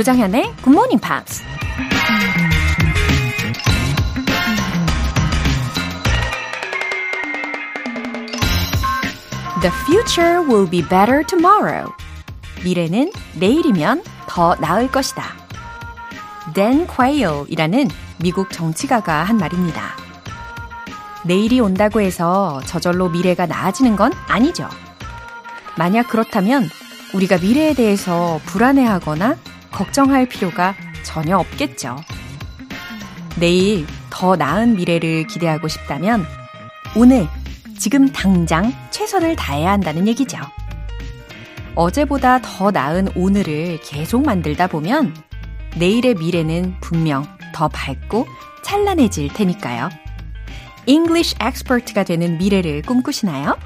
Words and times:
조장현의 0.00 0.44
Good 0.64 0.70
Morning 0.70 0.98
Pops. 0.98 1.42
The 9.60 9.70
future 9.84 10.40
will 10.48 10.70
be 10.70 10.80
better 10.80 11.22
tomorrow. 11.26 11.92
미래는 12.64 13.12
내일이면 13.34 14.02
더 14.26 14.54
나을 14.54 14.90
것이다. 14.90 15.22
Dan 16.54 16.86
Quayle이라는 16.86 17.90
미국 18.22 18.50
정치가가 18.52 19.22
한 19.22 19.36
말입니다. 19.36 19.82
내일이 21.26 21.60
온다고 21.60 22.00
해서 22.00 22.62
저절로 22.64 23.10
미래가 23.10 23.44
나아지는 23.44 23.96
건 23.96 24.14
아니죠. 24.28 24.66
만약 25.76 26.08
그렇다면 26.08 26.70
우리가 27.12 27.36
미래에 27.36 27.74
대해서 27.74 28.40
불안해하거나 28.46 29.49
걱정할 29.70 30.26
필요가 30.26 30.74
전혀 31.02 31.36
없겠죠. 31.36 31.96
내일 33.38 33.86
더 34.10 34.36
나은 34.36 34.76
미래를 34.76 35.26
기대하고 35.26 35.68
싶다면 35.68 36.26
오늘, 36.96 37.28
지금 37.78 38.10
당장 38.12 38.72
최선을 38.90 39.36
다해야 39.36 39.70
한다는 39.72 40.06
얘기죠. 40.08 40.38
어제보다 41.74 42.40
더 42.42 42.70
나은 42.70 43.08
오늘을 43.14 43.80
계속 43.80 44.24
만들다 44.24 44.66
보면 44.66 45.14
내일의 45.76 46.16
미래는 46.16 46.76
분명 46.80 47.24
더 47.54 47.68
밝고 47.68 48.26
찬란해질 48.62 49.32
테니까요. 49.32 49.88
English 50.86 51.36
expert가 51.42 52.04
되는 52.04 52.38
미래를 52.38 52.82
꿈꾸시나요? 52.82 53.56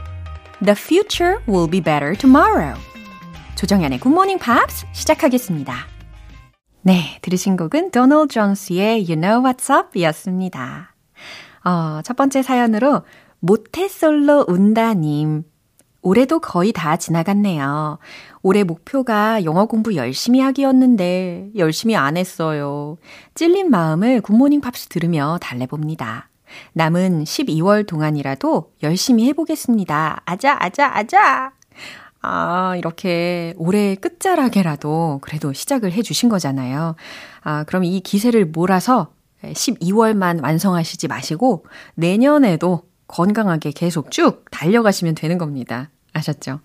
The 0.62 0.77
future 0.77 1.39
will 1.48 1.71
be 1.71 1.81
better 1.81 2.15
tomorrow. 2.17 2.78
조정연의 3.56 4.00
Good 4.00 4.12
Morning 4.12 4.43
Pops 4.43 4.87
시작하겠습니다. 4.93 5.94
네, 6.87 7.19
들으신 7.23 7.57
곡은 7.57 7.93
도널드 7.93 8.35
존스의 8.35 9.07
You 9.09 9.17
Know 9.17 9.43
What's 9.43 9.75
Up 9.75 9.99
이었습니다. 9.99 10.95
어, 11.65 12.01
첫 12.05 12.15
번째 12.15 12.43
사연으로 12.43 13.05
모태솔로 13.41 14.45
운다님. 14.49 15.45
올해도 16.03 16.41
거의 16.41 16.73
다 16.73 16.99
지나갔네요. 16.99 17.99
올해 18.43 18.65
목표가 18.65 19.45
영어 19.45 19.65
공부 19.65 19.97
열심히 19.97 20.41
하기였는데 20.41 21.53
열심히 21.57 21.97
안 21.97 22.19
했어요. 22.19 22.99
찔린 23.35 23.71
마음을 23.71 24.21
굿모닝 24.21 24.61
팝스 24.61 24.89
들으며 24.89 25.39
달래봅니다. 25.41 26.29
남은 26.75 27.25
12월 27.25 27.87
동안이라도 27.87 28.73
열심히 28.83 29.27
해보겠습니다. 29.29 30.21
아자, 30.27 30.59
아자, 30.61 30.91
아자! 30.95 31.53
아, 32.27 32.75
이렇게 32.77 33.53
올해 33.58 33.94
끝자락에라도 33.97 35.19
그래도 35.20 35.53
시작을 35.53 35.92
해 35.92 36.00
주신 36.00 36.31
거잖아요. 36.31 36.97
아, 37.42 37.64
그럼 37.64 37.84
이 37.84 38.00
기세를 38.00 38.47
몰아서 38.47 39.12
12월만 39.42 40.42
완성하시지 40.42 41.06
마시고 41.06 41.66
내년에도 41.94 42.89
건강하게 43.08 43.72
계속 43.72 44.11
쭉 44.11 44.47
달려가시면 44.50 45.14
되는 45.14 45.36
겁니다. 45.36 45.91
아셨죠? 46.14 46.61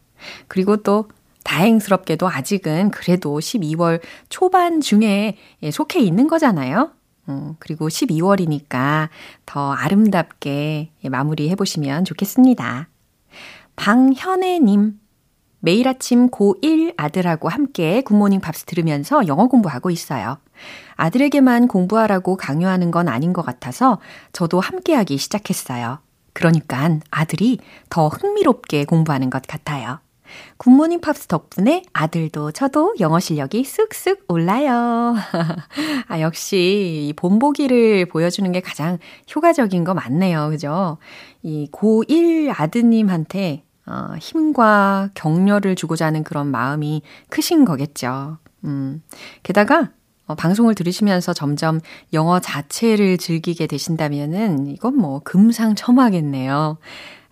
그리고 0.48 0.78
또 0.78 1.10
다행스럽게도 1.44 2.30
아직은 2.30 2.92
그래도 2.92 3.38
12월 3.38 4.02
초반 4.30 4.80
중에 4.80 5.36
속해 5.74 6.00
있는 6.00 6.28
거잖아요. 6.28 6.92
음, 7.28 7.56
그리고 7.60 7.90
12월이니까 7.90 9.10
더 9.46 9.74
아름답게 9.74 10.92
마무리해 11.10 11.56
보시면 11.56 12.06
좋겠습니다. 12.06 12.88
방현애님, 13.76 15.00
매일 15.60 15.88
아침 15.88 16.30
고1 16.30 16.94
아들하고 16.98 17.50
함께 17.50 18.02
굿모닝 18.02 18.40
팝스 18.40 18.66
들으면서 18.66 19.28
영어 19.28 19.48
공부하고 19.48 19.90
있어요. 19.90 20.38
아들에게만 20.96 21.68
공부하라고 21.68 22.38
강요하는 22.38 22.92
건 22.92 23.08
아닌 23.08 23.34
것 23.34 23.46
같아서 23.46 24.00
저도 24.32 24.60
함께 24.60 24.94
하기 24.94 25.18
시작했어요. 25.18 26.00
그러니까 26.34 27.00
아들이 27.12 27.60
더 27.90 28.08
흥미롭게 28.08 28.86
공부하는 28.86 29.30
것 29.30 29.42
같아요. 29.48 30.00
굿모닝 30.58 31.02
팝스 31.02 31.28
덕분에 31.28 31.84
아들도 31.92 32.52
저도 32.52 32.94
영어 33.00 33.20
실력이 33.20 33.64
쑥쑥 33.64 34.26
올라요. 34.28 35.16
아, 36.08 36.22
역시 36.22 37.08
이 37.10 37.14
본보기를 37.14 38.06
보여주는 38.08 38.50
게 38.52 38.60
가장 38.62 39.00
효과적인 39.34 39.84
거 39.84 39.94
맞네요. 39.94 40.50
그죠? 40.50 40.98
이 41.42 41.68
고1 41.72 42.54
아드님한테 42.56 43.64
어, 43.90 44.16
힘과 44.20 45.10
격려를 45.16 45.76
주고자 45.76 46.06
하는 46.06 46.24
그런 46.24 46.48
마음이 46.48 47.02
크신 47.30 47.66
거겠죠. 47.66 48.38
음, 48.66 49.02
게다가 49.44 49.90
어, 50.28 50.36
방송을 50.36 50.76
들으시면서 50.76 51.34
점점 51.34 51.80
영어 52.14 52.40
자체를 52.40 53.18
즐기게 53.18 53.66
되신다면은 53.68 54.68
이건 54.68 54.96
뭐 54.96 55.20
금상첨화겠네요. 55.24 56.78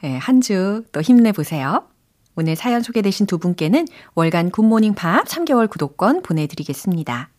예, 0.03 0.17
한 0.17 0.41
주 0.41 0.83
또 0.91 1.01
힘내보세요. 1.01 1.87
오늘 2.35 2.55
사연 2.55 2.81
소개되신 2.83 3.25
두 3.25 3.37
분께는 3.39 3.87
월간 4.15 4.51
굿모닝 4.51 4.93
팝스 4.95 5.25
3개월 5.25 5.69
구독권 5.69 6.21
보내드리겠습니다. 6.21 7.29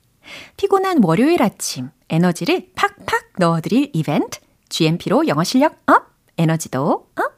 피곤한 0.56 1.02
월요일 1.02 1.42
아침 1.42 1.90
에너지를 2.08 2.70
팍팍 2.74 3.32
넣어드릴 3.38 3.90
이벤트 3.94 4.40
GMP로 4.68 5.26
영어 5.28 5.44
실력 5.44 5.76
up, 5.86 6.08
에너지도 6.36 7.08
up. 7.16 7.37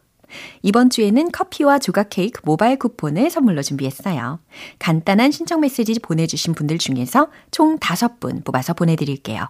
이번 0.63 0.91
주에는 0.91 1.31
커피와 1.33 1.79
조각 1.79 2.11
케이크 2.11 2.41
모바일 2.45 2.79
쿠폰을 2.79 3.31
선물로 3.31 3.63
준비했어요. 3.63 4.41
간단한 4.79 5.31
신청 5.31 5.61
메시지 5.61 5.99
보내주신 6.01 6.55
분들 6.55 6.79
중에서 6.79 7.29
총 7.51 7.79
5분 7.79 8.45
뽑아서 8.45 8.75
보내드릴게요. 8.75 9.49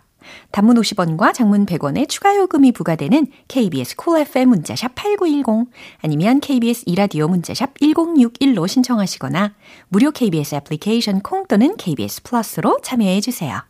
단문 0.51 0.77
50원과 0.77 1.33
장문 1.33 1.67
100원의 1.67 2.09
추가 2.09 2.37
요금이 2.37 2.73
부과되는 2.73 3.27
KBS 3.49 3.97
콜 3.97 4.15
cool 4.15 4.27
FM 4.27 4.49
문자샵 4.51 4.95
8910 4.95 5.71
아니면 6.03 6.41
KBS 6.41 6.85
2라디오 6.87 7.29
문자샵 7.29 7.75
1061로 7.79 8.69
신청하시거나 8.69 9.55
무료 9.89 10.11
KBS 10.11 10.57
애플리케이션 10.57 11.21
콩 11.21 11.47
또는 11.47 11.77
KBS 11.77 12.23
플러스로 12.23 12.79
참여해 12.83 13.21
주세요. 13.21 13.70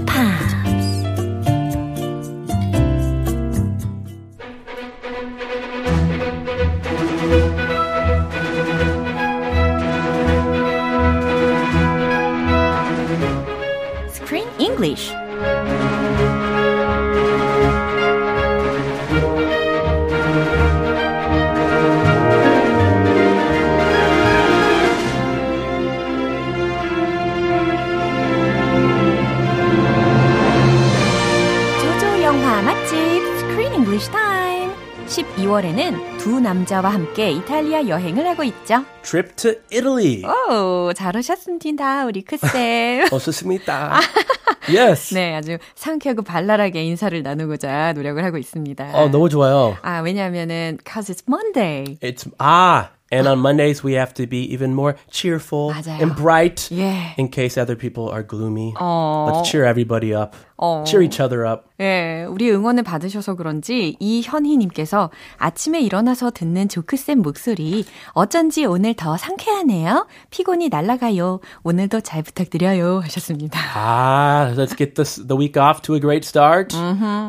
12월에는 35.51 36.17
두 36.17 36.39
남자와 36.39 36.93
함께 36.93 37.31
이탈리아 37.31 37.85
여행을 37.87 38.25
하고 38.25 38.43
있죠. 38.43 38.85
Trip 39.03 39.35
to 39.35 39.51
Italy. 39.71 40.23
오, 40.23 40.93
잘 40.93 41.15
오셨습니다. 41.17 42.05
우리 42.05 42.21
크쌤. 42.21 43.07
오셨습니다. 43.11 43.99
yes. 44.69 45.13
네, 45.13 45.35
아주 45.35 45.57
상쾌하고 45.75 46.21
발랄하게 46.21 46.83
인사를 46.85 47.21
나누고자 47.21 47.93
노력을 47.93 48.23
하고 48.23 48.37
있습니다. 48.37 48.91
어, 48.93 49.09
너무 49.09 49.27
좋아요. 49.27 49.75
아, 49.81 49.99
왜냐하면은 49.99 50.77
cause 50.89 51.13
it's 51.13 51.23
Monday. 51.27 51.97
It's 52.01 52.29
아, 52.37 52.89
and 53.11 53.27
on 53.27 53.39
Mondays 53.39 53.83
we 53.85 53.93
have 53.95 54.13
to 54.13 54.25
be 54.25 54.43
even 54.53 54.71
more 54.71 54.95
cheerful 55.09 55.73
맞아요. 55.73 55.99
and 56.01 56.15
bright 56.15 56.69
예. 56.71 57.13
in 57.19 57.29
case 57.29 57.59
other 57.59 57.75
people 57.75 58.09
are 58.09 58.23
gloomy. 58.25 58.73
어. 58.79 59.27
Let's 59.29 59.51
cheer 59.51 59.65
everybody 59.65 60.15
up. 60.15 60.33
어. 60.61 60.83
cheer 60.87 61.03
each 61.03 61.21
other 61.21 61.45
up. 61.45 61.63
예, 61.81 62.23
우리 62.29 62.51
응원을 62.51 62.83
받으셔서 62.83 63.33
그런지 63.33 63.97
이현희님께서 63.99 65.09
아침에 65.37 65.81
일어나서 65.81 66.29
듣는 66.29 66.69
조크쌤 66.69 67.23
목소리 67.23 67.83
어쩐지 68.11 68.65
오늘 68.65 68.93
더 68.93 69.17
상쾌하네요. 69.17 70.07
피곤이 70.29 70.69
날아가요. 70.69 71.39
오늘도 71.63 72.01
잘 72.01 72.21
부탁드려요 72.21 72.99
하셨습니다. 73.03 73.59
Ah, 73.75 74.53
let's 74.55 74.77
get 74.77 74.93
this 74.93 75.15
the 75.27 75.35
week 75.37 75.59
off 75.61 75.81
to 75.81 75.95
a 75.95 75.99
great 75.99 76.23
start. 76.25 76.75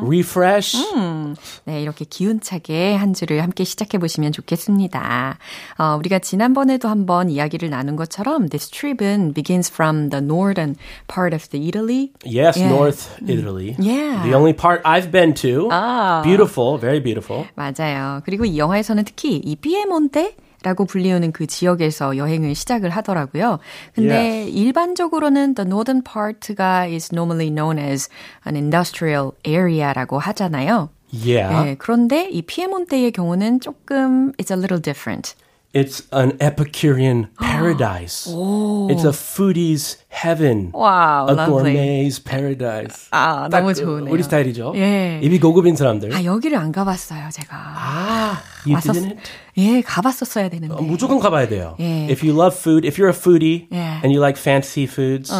Refresh. 0.05 0.77
음, 0.95 1.35
네, 1.65 1.81
이렇게 1.81 2.05
기운차게 2.05 2.95
한 2.95 3.13
주를 3.13 3.41
함께 3.41 3.63
시작해 3.63 3.97
보시면 3.97 4.31
좋겠습니다. 4.31 5.37
어, 5.79 5.95
우리가 5.97 6.19
지난번에도 6.19 6.87
한번 6.89 7.29
이야기를 7.29 7.69
나눈 7.71 7.95
것처럼 7.95 8.49
this 8.49 8.69
trip은 8.69 9.33
begins 9.33 9.71
from 9.71 10.09
the 10.09 10.23
northern 10.23 10.75
part 11.07 11.35
of 11.35 11.49
the 11.49 11.67
Italy. 11.67 12.11
Yes, 12.23 12.59
Yeah. 12.59 12.69
North 12.75 13.09
Italy. 13.27 13.75
Yeah. 13.79 14.23
The 14.23 14.33
only 14.33 14.53
part 14.53 14.81
I've 14.85 15.11
been 15.11 15.33
to. 15.35 15.69
Ah. 15.71 16.21
Beautiful, 16.23 16.77
very 16.77 16.99
beautiful. 16.99 17.45
맞아요. 17.55 18.21
그리고 18.25 18.45
이 18.45 18.57
영화에서는 18.57 19.03
특히 19.05 19.37
이 19.37 19.55
피에몬테 19.55 20.35
라고 20.63 20.85
불리우는 20.85 21.33
그 21.33 21.45
지역에서 21.45 22.15
여행을 22.15 22.55
시작을 22.55 22.89
하더라고요. 22.89 23.59
근데 23.93 24.47
일반적으로는 24.47 25.55
the 25.55 25.67
northern 25.67 26.01
part가 26.01 26.87
is 26.87 27.13
normally 27.13 27.49
known 27.51 27.77
as 27.77 28.09
an 28.47 28.55
industrial 28.55 29.33
area라고 29.45 30.19
하잖아요. 30.19 30.89
Yeah. 31.13 31.65
네, 31.65 31.75
그런데 31.77 32.29
이 32.31 32.41
피에몬테의 32.41 33.11
경우는 33.11 33.59
조금 33.59 34.31
it's 34.39 34.51
a 34.51 34.57
little 34.57 34.81
different. 34.81 35.35
It's 35.74 36.08
an 36.12 36.32
Epicurean 36.40 37.28
paradise. 37.38 38.26
It's 38.26 39.04
a 39.04 39.12
foodie's 39.12 39.98
heaven. 40.08 40.72
와우, 40.72 41.28
a 41.28 41.34
lovely. 41.34 41.74
gourmet's 41.74 42.18
paradise. 42.18 43.06
아, 43.12 43.48
딱 43.50 43.60
너무 43.60 43.68
그 43.68 43.74
좋으네요. 43.74 44.10
우리 44.10 44.22
스타일이죠. 44.22 44.72
예. 44.76 45.20
입이 45.22 45.38
고급인 45.38 45.76
사람들. 45.76 46.14
아, 46.14 46.24
여기를 46.24 46.56
안 46.56 46.72
가봤어요, 46.72 47.28
제가. 47.30 47.54
아, 47.54 48.40
you 48.66 48.76
왔었- 48.76 48.94
didn't? 48.94 49.18
예, 49.58 49.82
가봤었어야 49.82 50.48
되는데. 50.48 50.74
어, 50.74 50.80
무조건 50.80 51.20
가봐야 51.20 51.46
돼요. 51.48 51.76
예. 51.80 52.08
If 52.10 52.26
you 52.26 52.34
love 52.34 52.56
food, 52.56 52.86
if 52.86 52.96
you're 52.98 53.10
a 53.10 53.12
foodie 53.14 53.68
예. 53.70 54.00
and 54.02 54.10
you 54.10 54.20
like 54.20 54.38
fancy 54.40 54.86
foods, 54.86 55.30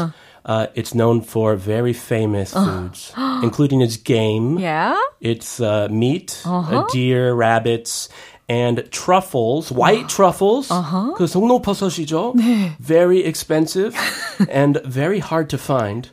uh, 0.45 0.67
it's 0.77 0.93
known 0.95 1.23
for 1.23 1.57
very 1.57 1.95
famous 1.95 2.53
foods, 2.53 3.15
including 3.43 3.81
its 3.81 3.97
game, 3.97 4.59
Yeah? 4.61 4.95
its 5.23 5.59
uh, 5.59 5.89
meat, 5.91 6.43
uh, 6.45 6.85
deer, 6.93 7.33
rabbits, 7.35 8.11
and 8.51 8.89
truffles, 8.91 9.71
white 9.71 10.09
truffles. 10.09 10.71
그 11.17 11.27
송로버섯이죠. 11.27 12.33
Very 12.81 13.23
expensive 13.23 13.95
and 14.51 14.81
very 14.87 15.19
hard 15.21 15.51
to 15.51 15.59
find. 15.59 16.09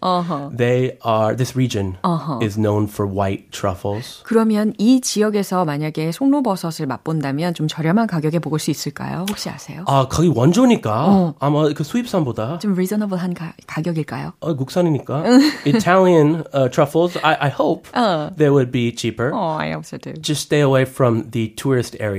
They 0.51 0.97
are 1.05 1.33
this 1.33 1.55
region 1.55 1.95
is 2.41 2.57
known 2.59 2.87
for 2.87 3.09
white 3.09 3.51
truffles. 3.51 4.21
그러면 4.23 4.73
이 4.77 4.99
지역에서 4.99 5.63
만약에 5.63 6.11
송로버섯을 6.11 6.87
맛본다면 6.87 7.53
좀 7.53 7.69
저렴한 7.69 8.07
가격에 8.07 8.39
먹을 8.43 8.59
수 8.59 8.69
있을까요? 8.69 9.25
혹시 9.29 9.49
아세요? 9.49 9.85
아, 9.87 10.07
거기 10.09 10.27
원조니까 10.27 11.35
아마 11.39 11.69
그 11.73 11.85
수입산보다 11.85 12.59
좀 12.59 12.73
리저너블한 12.73 13.33
가, 13.33 13.53
가격일까요? 13.65 14.33
어, 14.41 14.55
국산이니까. 14.57 15.23
Italian 15.65 16.43
uh, 16.53 16.69
truffles, 16.69 17.17
I, 17.23 17.37
I 17.39 17.49
hope 17.49 17.87
they 18.35 18.49
would 18.49 18.71
be 18.71 18.91
cheaper. 18.93 19.31
어, 19.33 19.55
I 19.57 19.71
also 19.73 19.97
do. 19.97 20.11
Just 20.21 20.41
stay 20.41 20.59
away 20.59 20.83
from 20.83 21.31
the 21.31 21.53
tourist 21.55 21.95
area. 22.01 22.18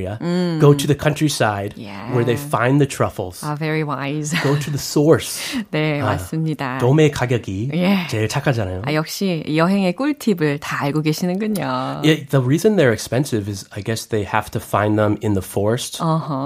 Go 0.61 0.75
to 0.75 0.87
the 0.87 0.95
countryside 0.95 1.75
Yeah. 1.77 2.13
where 2.15 2.25
they 2.25 2.37
find 2.37 2.81
the 2.81 2.87
truffles. 2.87 3.41
아, 3.43 3.57
very 3.59 3.83
wise. 3.85 4.33
Go 4.43 4.55
to 4.59 4.71
the 4.71 4.79
source. 4.79 5.41
네, 5.71 6.01
맞습니다. 6.01 6.79
도매 6.79 7.11
가격이 7.11 7.71
예. 7.75 8.07
제일 8.09 8.29
착하잖아요. 8.29 8.83
아, 8.87 8.93
역시 8.95 9.45
여행의 9.55 9.95
꿀팁을 9.95 10.59
다 10.61 10.85
알고 10.85 11.03
계시는군요. 11.03 12.03
Yeah, 12.05 12.25
the 12.31 12.41
reason 12.41 12.77
they're 12.77 12.93
expensive 12.93 13.49
is 13.49 13.67
I 13.73 13.83
guess 13.83 14.07
they 14.07 14.25
have 14.25 14.51
to 14.53 14.61
find 14.61 14.99
them 14.99 15.17
in 15.23 15.35
the 15.35 15.43
forest 15.43 16.01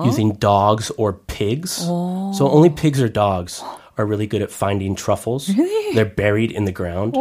using 0.05 0.35
dogs 0.39 0.91
or 0.97 1.13
pigs. 1.27 1.73
So 2.37 2.49
only 2.49 2.71
pigs 2.71 3.01
or 3.01 3.09
dogs 3.09 3.63
are 3.99 4.07
really 4.07 4.27
good 4.27 4.41
at 4.41 4.51
finding 4.51 4.95
truffles. 4.95 5.51
They're 5.95 6.05
buried 6.07 6.51
in 6.53 6.65
the 6.65 6.73
ground. 6.73 7.15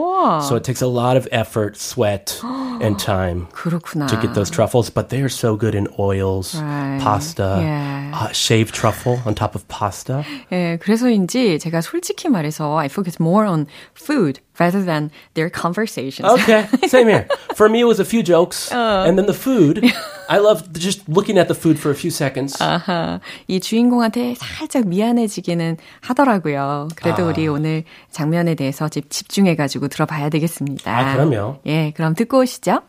So 0.48 0.56
it 0.56 0.64
takes 0.64 0.82
a 0.82 0.88
lot 0.88 1.18
of 1.18 1.28
effort, 1.32 1.76
sweat, 1.76 2.40
and 2.80 2.98
time 2.98 3.48
그렇구나. 3.52 4.08
to 4.08 4.16
get 4.18 4.34
those 4.34 4.50
truffles, 4.50 4.90
but 4.90 5.10
they 5.10 5.22
are 5.22 5.30
so 5.30 5.56
good 5.58 5.76
in 5.76 5.88
oils, 6.00 6.56
Right. 6.56 7.02
pasta, 7.02 7.60
Yeah. 7.60 8.12
uh, 8.14 8.32
shaved 8.32 8.74
truffle 8.74 9.20
on 9.26 9.36
top 9.36 9.56
of 9.56 9.68
pasta. 9.68 10.24
예, 10.52 10.78
그래서인지 10.82 11.60
제가 11.60 11.82
솔직히 11.82 12.30
말해서 12.30 12.78
I 12.78 12.88
focus 12.88 13.18
more 13.20 13.46
on 13.46 13.68
food 13.94 14.40
rather 14.60 14.84
than 14.84 15.10
their 15.34 15.50
conversations. 15.50 16.30
Okay, 16.30 16.68
same 16.88 17.08
here. 17.08 17.28
For 17.56 17.68
me, 17.70 17.82
it 17.82 17.88
was 17.88 18.00
a 18.00 18.06
few 18.06 18.22
jokes, 18.22 18.72
and 18.72 19.18
then 19.18 19.26
the 19.26 19.34
food. 19.34 19.82
I 20.30 20.38
love 20.38 20.72
just 20.74 21.10
looking 21.10 21.40
at 21.40 21.48
the 21.48 21.56
food 21.56 21.80
for 21.80 21.90
a 21.90 21.96
few 21.96 22.12
seconds. 22.12 22.62
아하, 22.62 23.20
이 23.48 23.60
주인공한테 23.60 24.36
살짝 24.38 24.86
미안해지기는 24.86 25.78
하더라고요. 26.02 26.90
그래도 26.96 27.24
아. 27.24 27.26
우리 27.26 27.48
오늘 27.48 27.84
장면에 28.12 28.54
대해서 28.54 28.90
집, 28.90 29.10
집중해가지고 29.10 29.88
들어봐야 29.88 30.30
되겠습니다. 30.30 30.96
아, 30.96 31.14
그럼요. 31.16 31.62
예, 31.66 31.94
그럼 31.96 32.14
듣고 32.14 32.42
오시죠. 32.42 32.82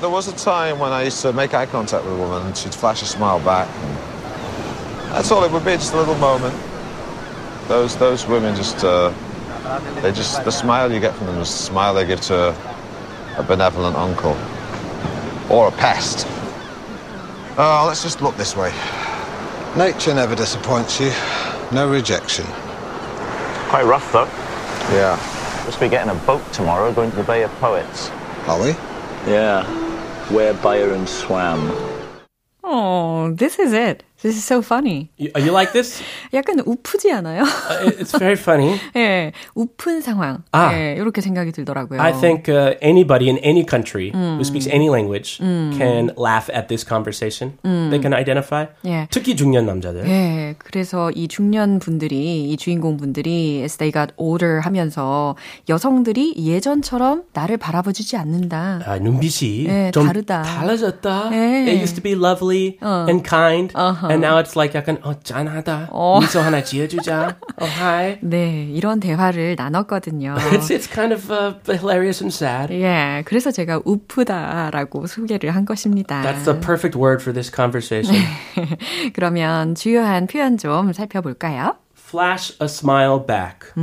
There 0.00 0.12
was 0.12 0.28
a 0.28 0.34
time 0.36 0.80
when 0.80 0.92
I 0.92 1.04
used 1.06 1.22
to 1.22 1.32
make 1.32 1.54
eye 1.54 1.66
contact 1.66 2.04
with 2.04 2.14
a 2.14 2.18
woman 2.18 2.42
and 2.46 2.56
she'd 2.56 2.74
flash 2.74 3.02
a 3.02 3.06
smile 3.06 3.38
back. 3.40 3.68
That's 5.12 5.30
all 5.30 5.44
it 5.44 5.52
would 5.52 5.64
be, 5.64 5.72
just 5.72 5.94
a 5.94 5.96
little 5.96 6.18
moment. 6.18 6.54
Those 7.68 7.96
those 7.96 8.26
women 8.26 8.56
just 8.56 8.84
uh, 8.84 9.12
they 10.01 10.11
just 10.11 10.43
the 10.43 10.51
smile 10.51 10.91
you 10.91 10.99
get 10.99 11.15
from 11.15 11.27
them 11.27 11.39
is 11.39 11.49
the 11.49 11.57
smile 11.57 11.93
they 11.93 12.05
give 12.05 12.21
to 12.21 12.55
a 13.37 13.43
benevolent 13.43 13.95
uncle 13.95 14.37
or 15.49 15.69
a 15.69 15.71
pest. 15.71 16.27
Oh, 17.57 17.85
let's 17.87 18.03
just 18.03 18.21
look 18.21 18.35
this 18.35 18.55
way. 18.55 18.73
Nature 19.77 20.13
never 20.13 20.35
disappoints 20.35 20.99
you. 20.99 21.11
No 21.71 21.89
rejection. 21.89 22.45
Quite 23.69 23.85
rough 23.85 24.11
though. 24.11 24.25
Yeah. 24.95 25.15
Must 25.65 25.79
be 25.79 25.87
getting 25.87 26.11
a 26.11 26.15
boat 26.25 26.41
tomorrow 26.51 26.91
going 26.91 27.09
to 27.11 27.17
the 27.17 27.23
Bay 27.23 27.43
of 27.43 27.51
Poets. 27.53 28.09
Are 28.47 28.61
we? 28.61 28.71
Yeah. 29.31 29.63
Where 30.29 30.53
Byron 30.53 31.07
swam. 31.07 31.71
Oh, 32.63 33.31
this 33.33 33.59
is 33.59 33.71
it. 33.71 34.03
This 34.22 34.34
is 34.36 34.42
so 34.44 34.58
funny. 34.62 35.10
You, 35.16 35.30
you 35.36 35.52
like 35.52 35.70
this? 35.72 36.02
약간 36.34 36.58
우프지 36.66 37.12
않아요? 37.12 37.42
Uh, 37.44 37.86
it- 37.86 38.00
it's 38.02 38.18
very 38.18 38.34
funny. 38.34 38.74
예, 38.96 39.30
우픈 39.54 40.00
상황. 40.00 40.42
아. 40.50 40.74
예, 40.74 40.96
이렇게 40.98 41.20
생각이 41.20 41.52
들더라고요. 41.52 42.00
I 42.00 42.12
think 42.18 42.48
uh, 42.50 42.74
anybody 42.82 43.28
in 43.30 43.38
any 43.44 43.62
country 43.64 44.10
who 44.10 44.42
speaks 44.42 44.66
any 44.66 44.90
language 44.90 45.38
can 45.38 46.10
laugh 46.16 46.50
at 46.50 46.66
this 46.66 46.82
conversation. 46.84 47.58
They 47.62 48.00
can 48.02 48.12
identify. 48.12 48.66
예. 48.84 49.06
특히 49.12 49.36
중년 49.36 49.66
남자들. 49.66 50.02
예, 50.08 50.56
그래서 50.58 51.12
이 51.12 51.28
중년 51.28 51.78
분들이, 51.78 52.50
이 52.50 52.56
주인공 52.56 52.96
분들이 52.96 53.60
as 53.62 53.76
they 53.78 53.92
got 53.92 54.12
older 54.16 54.58
하면서 54.58 55.36
여성들이 55.68 56.34
예전처럼 56.38 57.22
나를 57.34 57.56
바라봐주지 57.56 58.16
않는다. 58.16 58.80
아, 58.84 58.98
눈빛이 58.98 59.66
예, 59.68 59.90
좀 59.94 60.06
다르다. 60.08 60.42
달라졌다. 60.42 61.30
예. 61.32 61.70
It 61.70 61.78
used 61.80 61.94
to 61.94 62.02
be 62.02 62.14
lovely 62.18 62.78
and 62.82 63.22
kind, 63.22 63.72
And 64.13 64.25
now 64.25 64.39
it's 64.41 64.55
like 64.55 64.75
약간 64.75 64.97
어 65.03 65.13
짠하다. 65.19 65.89
미소 66.21 66.39
하나 66.39 66.63
지어주자. 66.63 67.37
Oh 67.59 67.69
hi. 67.69 68.19
네, 68.21 68.67
이런 68.71 68.99
대화를 68.99 69.55
나눴거든요. 69.57 70.35
It's 70.51 70.69
it's 70.69 70.87
kind 70.87 71.13
of 71.13 71.31
uh, 71.31 71.55
hilarious 71.67 72.21
and 72.23 72.33
sad. 72.33 72.73
예, 72.73 73.23
그래서 73.25 73.51
제가 73.51 73.81
우프다라고 73.83 75.07
소개를 75.07 75.55
한 75.55 75.65
것입니다. 75.65 76.21
That's 76.21 76.45
the 76.45 76.59
perfect 76.59 76.97
word 76.97 77.21
for 77.21 77.33
this 77.33 77.51
conversation. 77.53 78.23
그러면 79.13 79.75
주요한 79.75 80.27
표현 80.27 80.57
좀 80.57 80.93
살펴볼까요? 80.93 81.75
Flash 81.97 82.55
a 82.61 82.65
smile 82.65 83.25
back. 83.25 83.73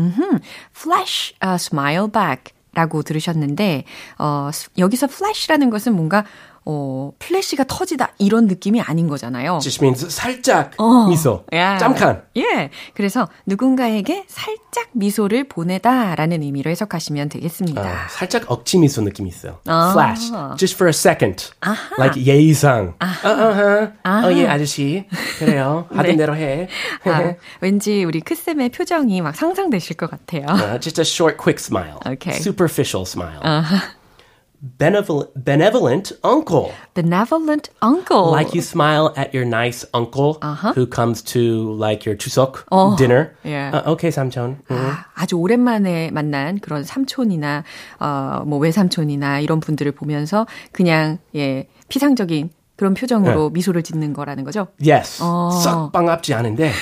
flash 0.73 1.35
a 1.45 1.55
smile 1.55 2.09
back 2.11 2.55
라고 2.73 3.03
들으셨는데, 3.03 3.83
어, 4.19 4.51
여기서 4.79 5.09
flash라는 5.11 5.71
것은 5.71 5.93
뭔가, 5.93 6.25
어, 6.67 7.13
플래시가 7.19 7.65
터지다 7.65 8.13
이런 8.19 8.47
느낌이 8.47 8.81
아닌 8.81 9.09
거잖아요. 9.09 9.59
Just 9.63 9.83
means 9.83 10.09
살짝 10.15 10.73
미소. 11.09 11.45
야. 11.55 11.79
짬칸. 11.79 12.23
예. 12.37 12.71
그래서 12.95 13.29
누군가에게 13.47 14.25
살짝 14.29 14.89
미소를 14.93 15.45
보내다라는 15.49 16.43
의미로 16.43 16.71
해석하시면 16.71 17.29
되겠습니다. 17.31 17.81
아, 17.83 18.09
살짝 18.09 18.51
억지 18.51 18.79
미소 18.79 19.01
느낌이 19.03 19.29
있어요. 19.29 19.59
아. 19.67 19.93
Flash, 19.93 20.33
just 20.59 20.75
for 20.77 20.89
a 20.89 20.95
second, 20.95 21.51
like 21.99 22.23
예의상. 22.25 22.95
어, 23.01 23.29
어허. 23.29 23.93
어, 24.05 24.33
예, 24.33 24.47
아저씨. 24.47 25.07
그래요. 25.39 25.87
하던 25.91 26.13
네. 26.13 26.17
대로 26.17 26.37
해. 26.37 26.69
아, 27.05 27.35
왠지 27.61 28.05
우리 28.05 28.21
크쌤의 28.21 28.69
표정이 28.71 29.21
막 29.23 29.35
상상되실 29.35 29.97
것 29.97 30.11
같아요. 30.11 30.45
Uh, 30.49 30.79
just 30.81 31.01
a 31.01 31.05
short, 31.05 31.37
quick 31.37 31.59
smile. 31.59 31.99
Okay. 32.07 32.37
Superficial 32.37 33.05
smile. 33.07 33.41
Benevolent, 34.63 35.31
benevolent 35.35 36.13
uncle. 36.23 36.71
benevolent 36.95 37.71
uncle. 37.83 38.31
Like 38.31 38.55
you 38.55 38.61
smile 38.63 39.13
at 39.17 39.33
your 39.35 39.45
nice 39.47 39.85
uncle 39.95 40.39
Uh-huh. 40.43 40.73
who 40.75 40.87
comes 40.87 41.23
to 41.33 41.73
like 41.79 42.05
your 42.05 42.17
추석 42.17 42.65
dinner. 42.97 43.33
yeah. 43.45 43.71
Uh, 43.73 43.93
okay, 43.93 44.11
삼촌. 44.11 44.59
음. 44.71 44.77
아, 44.77 45.07
아주 45.15 45.37
오랜만에 45.39 46.11
만난 46.11 46.59
그런 46.61 46.85
삼촌이나 46.85 47.65
어, 48.01 48.43
뭐 48.47 48.59
외삼촌이나 48.59 49.41
이런 49.41 49.61
분들을 49.61 49.91
보면서 49.93 50.47
그냥 50.73 51.19
예 51.35 51.67
피상적인 51.89 52.51
그런 52.77 52.95
표정으로 52.95 53.51
미소를 53.51 53.83
짓는 53.83 54.13
거라는 54.13 54.45
거죠. 54.45 54.69
Yes. 54.81 55.21
어. 55.23 55.51
썩 55.51 55.93
반갑지 55.93 56.33
않은데 56.35 56.73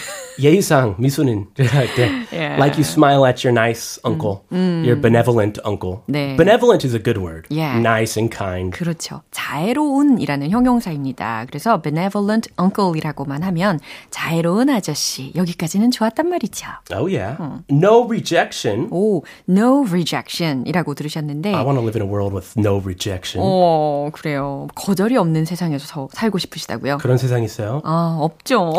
예의상 0.41 0.95
미소는 0.99 1.47
할 1.59 1.87
때. 1.95 2.09
Yeah. 2.33 2.57
Like 2.59 2.77
you 2.79 2.85
smile 2.85 3.25
at 3.27 3.45
your 3.47 3.53
nice 3.53 3.99
uncle, 4.05 4.43
your 4.53 4.95
benevolent 5.01 5.59
uncle. 5.65 6.01
네. 6.07 6.37
Benevolent 6.37 6.87
is 6.87 6.95
a 6.95 7.03
good 7.03 7.19
word. 7.19 7.47
Yeah. 7.51 7.79
Nice 7.81 8.17
and 8.21 8.31
kind. 8.35 8.71
그렇죠. 8.77 9.23
자애로운이라는 9.31 10.51
형용사입니다. 10.51 11.45
그래서 11.49 11.81
benevolent 11.83 12.49
uncle이라고만 12.61 13.43
하면 13.43 13.81
자애로운 14.11 14.71
아저씨 14.71 15.33
여기까지는 15.35 15.91
좋았단 15.91 16.29
말이죠. 16.29 16.67
Oh 16.93 17.07
yeah. 17.13 17.37
No 17.71 18.05
rejection. 18.07 18.89
오, 18.91 19.23
no 19.49 19.85
rejection이라고 19.89 20.95
들으셨는데 20.95 21.55
I 21.55 21.65
want 21.65 21.79
to 21.79 21.83
live 21.83 22.01
in 22.01 22.07
a 22.07 22.11
world 22.13 22.35
with 22.35 22.55
no 22.59 22.79
rejection. 22.81 23.43
어, 23.45 24.11
그래요. 24.13 24.69
거절이 24.75 25.17
없는 25.17 25.45
세상에서 25.45 25.87
서- 25.87 26.09
살고 26.13 26.39
싶으시다고요? 26.39 26.99
그런 26.99 27.19
세상 27.19 27.43
있어요. 27.43 27.81
아, 27.85 28.17
없죠. 28.21 28.73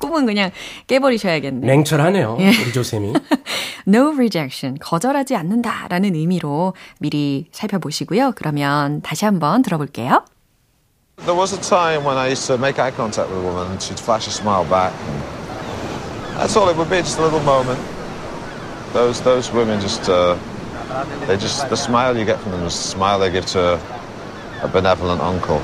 꿈은 0.00 0.26
그냥 0.26 0.50
깨버리셔야겠네. 0.87 1.65
냉철하네요. 1.65 2.37
우리 2.39 2.73
조쌤이. 2.73 3.13
No 3.87 4.11
rejection, 4.11 4.77
거절하지 4.79 5.35
않는다라는 5.35 6.15
의미로 6.15 6.73
미리 6.99 7.47
살펴보시고요. 7.51 8.33
그러면 8.35 9.01
다시 9.01 9.25
한번 9.25 9.61
들어볼게요. 9.61 10.25
There 11.25 11.35
was 11.35 11.53
a 11.53 11.59
time 11.61 12.05
when 12.05 12.17
I 12.17 12.27
used 12.29 12.45
to 12.47 12.57
make 12.57 12.77
eye 12.79 12.91
contact 12.91 13.29
with 13.29 13.39
a 13.39 13.43
woman 13.43 13.71
and 13.71 13.81
she'd 13.81 13.99
flash 13.99 14.27
a 14.27 14.31
smile 14.31 14.65
back. 14.69 14.93
That's 16.37 16.55
all 16.55 16.69
it 16.69 16.77
would 16.77 16.89
be, 16.89 16.97
just 16.97 17.17
a 17.17 17.23
little 17.23 17.41
moment. 17.41 17.79
Those 18.93 19.21
those 19.21 19.51
women 19.51 19.81
just 19.81 20.07
uh, 20.09 20.37
they 21.25 21.35
just 21.37 21.67
the 21.69 21.75
smile 21.75 22.15
you 22.15 22.25
get 22.25 22.39
from 22.39 22.51
them 22.51 22.63
is 22.65 22.75
the 22.75 22.87
smile 22.87 23.19
they 23.19 23.31
give 23.31 23.45
to 23.57 23.79
a 24.61 24.67
benevolent 24.67 25.21
uncle 25.21 25.61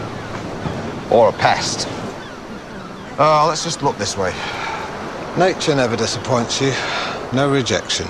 or 1.12 1.30
a 1.30 1.34
pest. 1.34 1.88
Oh, 3.20 3.46
let's 3.48 3.64
just 3.64 3.84
look 3.84 3.98
this 3.98 4.18
way. 4.18 4.34
Nature 5.39 5.77
never 5.77 5.95
disappoints 5.95 6.61
you. 6.61 6.73
No 7.33 7.49
rejection. 7.49 8.09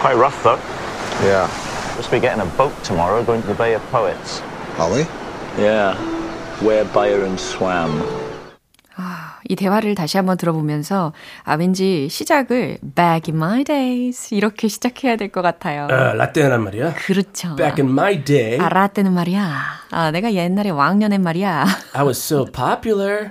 Quite 0.00 0.14
rough, 0.16 0.42
though. 0.42 0.56
Yeah. 1.26 1.46
Supposed 1.90 2.06
to 2.06 2.16
be 2.16 2.20
getting 2.20 2.40
a 2.40 2.46
boat 2.56 2.72
tomorrow, 2.82 3.22
going 3.22 3.42
to 3.42 3.48
the 3.48 3.54
Bay 3.54 3.74
of 3.74 3.82
Poets. 3.90 4.40
Are 4.78 4.90
we? 4.90 5.00
Yeah. 5.62 5.94
Where 6.62 6.86
Byron 6.86 7.36
swam. 7.36 8.00
이 9.48 9.56
대화를 9.56 9.94
다시 9.94 10.16
한번 10.18 10.36
들어보면서 10.36 11.12
아 11.44 11.54
왠지 11.54 12.08
시작을 12.10 12.78
back 12.94 13.32
in 13.32 13.36
my 13.42 13.64
days 13.64 14.34
이렇게 14.34 14.68
시작해야 14.68 15.16
될 15.16 15.28
것 15.30 15.42
같아요. 15.42 15.84
어, 15.90 16.14
라떼란 16.14 16.62
말이야. 16.64 16.94
그렇죠. 16.94 17.56
Back 17.56 17.82
in 17.84 17.90
my 17.90 18.24
day, 18.24 18.58
알았다는 18.58 19.12
말이야. 19.12 19.78
아, 19.90 20.10
내가 20.10 20.32
옛날에 20.34 20.68
왕년엔 20.70 21.22
말이야. 21.22 21.66
I 21.94 22.04
was 22.04 22.18
so 22.18 22.44
popular. 22.44 23.30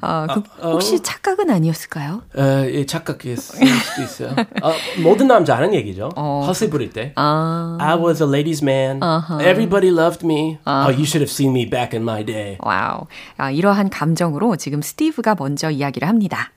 어, 0.00 0.26
그, 0.34 0.42
혹시 0.68 1.00
착각은 1.00 1.48
아니었을까요? 1.50 2.22
어, 2.36 2.64
예, 2.66 2.84
착각일 2.86 3.36
수도 3.36 3.64
있어요. 4.02 4.30
어, 4.62 4.72
모든 5.02 5.28
남자 5.28 5.56
아는 5.56 5.74
얘기죠. 5.74 6.08
허세 6.16 6.70
부릴 6.70 6.90
때. 6.90 7.12
아, 7.16 7.76
I 7.80 7.96
was 7.96 8.20
a 8.22 8.28
ladies' 8.28 8.64
man. 8.64 9.00
Everybody 9.40 9.88
loved 9.90 10.24
me. 10.26 10.58
Oh, 10.66 10.90
you 10.90 11.04
should 11.04 11.22
have 11.22 11.30
seen 11.30 11.50
me 11.52 11.68
back 11.68 11.96
in 11.96 12.02
my 12.02 12.24
day. 12.24 12.56
와우. 12.60 13.06
아, 13.36 13.50
이러한 13.52 13.90
감정으로 13.90 14.56
지금 14.56 14.82
스티브가 14.82 15.36
먼저 15.38 15.51
이야기를 15.71 16.07
합니다. 16.07 16.51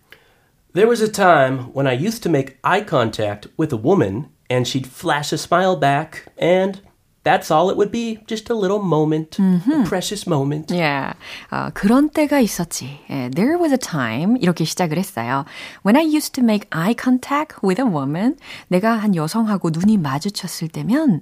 There 0.72 0.88
was 0.88 1.02
a 1.02 1.10
time 1.10 1.72
when 1.74 1.88
I 1.88 1.94
used 1.94 2.22
to 2.22 2.30
make 2.30 2.58
eye 2.62 2.84
contact 2.84 3.48
with 3.58 3.72
a 3.72 3.80
woman 3.80 4.28
and 4.48 4.66
she'd 4.66 4.86
flash 4.86 5.32
a 5.32 5.38
smile 5.38 5.78
back 5.78 6.26
and 6.38 6.80
that's 7.25 7.49
all 7.51 7.69
it 7.71 7.75
would 7.75 7.91
be. 7.91 8.19
Just 8.27 8.49
a 8.49 8.55
little 8.55 8.79
moment, 8.79 9.37
a 9.41 9.83
precious 9.85 10.29
moment. 10.29 10.71
Yeah. 10.71 11.13
어, 11.51 11.69
그런 11.73 12.09
때가 12.09 12.39
있었지. 12.39 12.99
예, 13.09 13.29
There 13.33 13.57
was 13.59 13.73
a 13.73 13.77
time 13.77 14.37
이렇게 14.39 14.63
시작을 14.63 14.97
했어요. 14.97 15.43
When 15.83 15.97
I 15.97 16.05
used 16.05 16.33
to 16.33 16.43
make 16.43 16.69
eye 16.71 16.93
contact 16.95 17.57
with 17.63 17.81
a 17.81 17.87
woman, 17.89 18.37
내가 18.69 18.93
한 18.93 19.15
여성하고 19.15 19.71
눈이 19.71 19.97
마주쳤을 19.97 20.67
때면, 20.69 21.21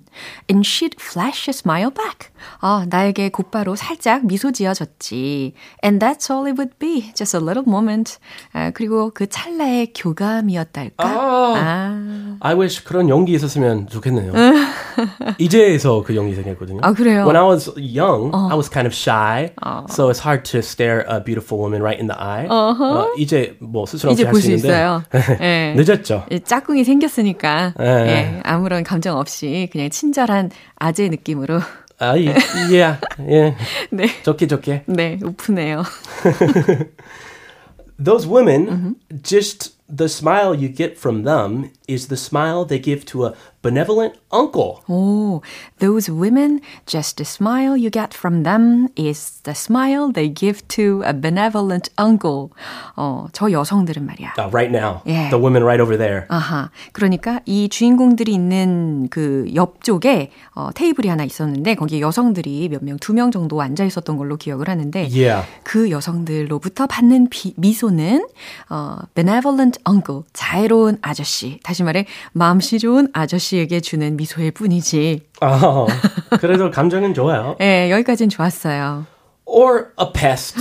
and 0.51 0.67
she'd 0.67 0.97
flash 0.99 1.49
a 1.49 1.53
smile 1.53 1.89
back. 1.89 2.29
아, 2.59 2.85
나에게 2.89 3.29
곧바로 3.29 3.75
살짝 3.75 4.25
미소 4.25 4.51
지어줬지. 4.51 5.53
And 5.83 6.05
that's 6.05 6.29
all 6.29 6.45
it 6.45 6.59
would 6.59 6.77
be, 6.77 7.13
just 7.15 7.35
a 7.35 7.41
little 7.41 7.63
moment. 7.65 8.17
아, 8.51 8.71
그리고 8.71 9.11
그 9.13 9.27
찰나의 9.27 9.93
교감이었달까. 9.95 11.07
아. 11.07 11.53
아, 11.55 12.37
I 12.41 12.55
wish 12.55 12.83
그런 12.83 13.07
용기 13.07 13.31
있었으면 13.33 13.87
좋겠네요. 13.87 14.33
이제서 15.37 16.03
그 16.03 16.15
용기 16.15 16.35
생겼거든요. 16.35 16.79
아, 16.83 16.93
그래요? 16.93 17.25
When 17.25 17.35
I 17.35 17.43
was 17.43 17.71
young, 17.77 18.31
I 18.33 18.55
was 18.55 18.69
kind 18.69 18.87
of 18.87 18.93
shy, 18.93 19.51
so 19.89 20.09
it's 20.09 20.19
hard 20.19 20.43
to 20.51 20.59
stare 20.59 21.05
a 21.07 21.19
beautiful 21.23 21.59
woman 21.59 21.81
right 21.81 21.99
in 21.99 22.07
the 22.07 22.17
eye. 22.19 22.47
어, 22.49 23.07
이제 23.17 23.55
뭐 23.59 23.85
스스럼 23.85 24.13
이제 24.13 24.23
할볼수수 24.23 24.51
있는데 24.51 24.67
있어요. 24.67 25.03
예. 25.41 25.73
늦었죠. 25.75 26.25
이 26.31 26.39
짝꿍이 26.39 26.83
생겼으니까 26.83 27.73
예. 27.79 27.85
예, 27.85 28.41
아무런 28.43 28.83
감정 28.83 29.17
없이 29.17 29.69
그냥 29.71 29.89
친절한 29.89 30.51
아재 30.75 31.09
느낌으로 31.09 31.59
아, 31.99 32.17
예, 32.17 32.35
예, 32.71 32.97
예. 33.29 33.55
네, 33.91 34.07
좋게 34.23 34.47
좋게. 34.47 34.83
네 34.87 35.19
우프네요. 35.23 35.83
Those 38.03 38.27
women, 38.27 38.95
just 39.21 39.73
the 39.87 40.09
smile 40.09 40.55
you 40.55 40.67
get 40.67 40.97
from 40.97 41.23
them 41.23 41.69
is 41.87 42.07
the 42.07 42.17
smile 42.17 42.65
they 42.65 42.81
give 42.81 43.05
to 43.05 43.25
a 43.25 43.33
benevolent 43.63 44.13
uncle. 44.31 44.81
오, 44.87 45.41
those 45.79 46.11
women, 46.11 46.59
just 46.85 47.15
the 47.17 47.25
smile 47.25 47.75
you 47.77 47.89
get 47.89 48.13
from 48.13 48.43
them 48.43 48.89
is 48.95 49.41
the 49.43 49.55
smile 49.55 50.11
they 50.13 50.27
give 50.31 50.61
to 50.67 51.01
a 51.05 51.13
benevolent 51.13 51.89
uncle. 51.97 52.49
어, 52.95 53.25
저 53.31 53.49
여성들은 53.51 54.05
말이야. 54.05 54.33
Uh, 54.37 54.49
right 54.51 54.69
now, 54.71 55.01
Yeah. 55.05 55.29
the 55.31 55.41
women 55.41 55.63
right 55.63 55.81
over 55.81 55.97
there. 55.97 56.25
아하. 56.29 56.69
그러니까 56.91 57.39
이 57.45 57.69
주인공들이 57.69 58.33
있는 58.33 59.07
그 59.09 59.49
옆쪽에 59.55 60.31
어, 60.55 60.69
테이블이 60.75 61.07
하나 61.07 61.23
있었는데 61.23 61.75
거기에 61.75 62.01
여성들이 62.01 62.69
몇 62.69 62.83
명, 62.83 62.97
두 62.99 63.13
명 63.13 63.31
정도 63.31 63.61
앉아 63.61 63.85
있었던 63.85 64.17
걸로 64.17 64.35
기억을 64.37 64.67
하는데 64.69 65.07
Yeah. 65.09 65.47
그 65.63 65.89
여성들로부터 65.89 66.87
받는 66.87 67.29
비, 67.29 67.53
미소는 67.57 68.27
어, 68.69 68.97
benevolent 69.15 69.79
uncle, 69.89 70.23
자애로운 70.33 70.97
아저씨, 71.01 71.59
다시 71.63 71.83
말해 71.83 72.05
마음씨 72.33 72.79
좋은 72.79 73.07
아저씨 73.13 73.52
에게 73.59 73.79
주는 73.79 74.15
미소일 74.17 74.51
뿐이지. 74.51 75.21
어, 75.41 75.87
그래도 76.39 76.69
감정은 76.71 77.13
좋아요. 77.13 77.55
예, 77.61 77.89
여기까지는 77.91 78.29
좋았어요. 78.29 79.05
Or 79.45 79.87
a 79.99 80.07
pest. 80.13 80.55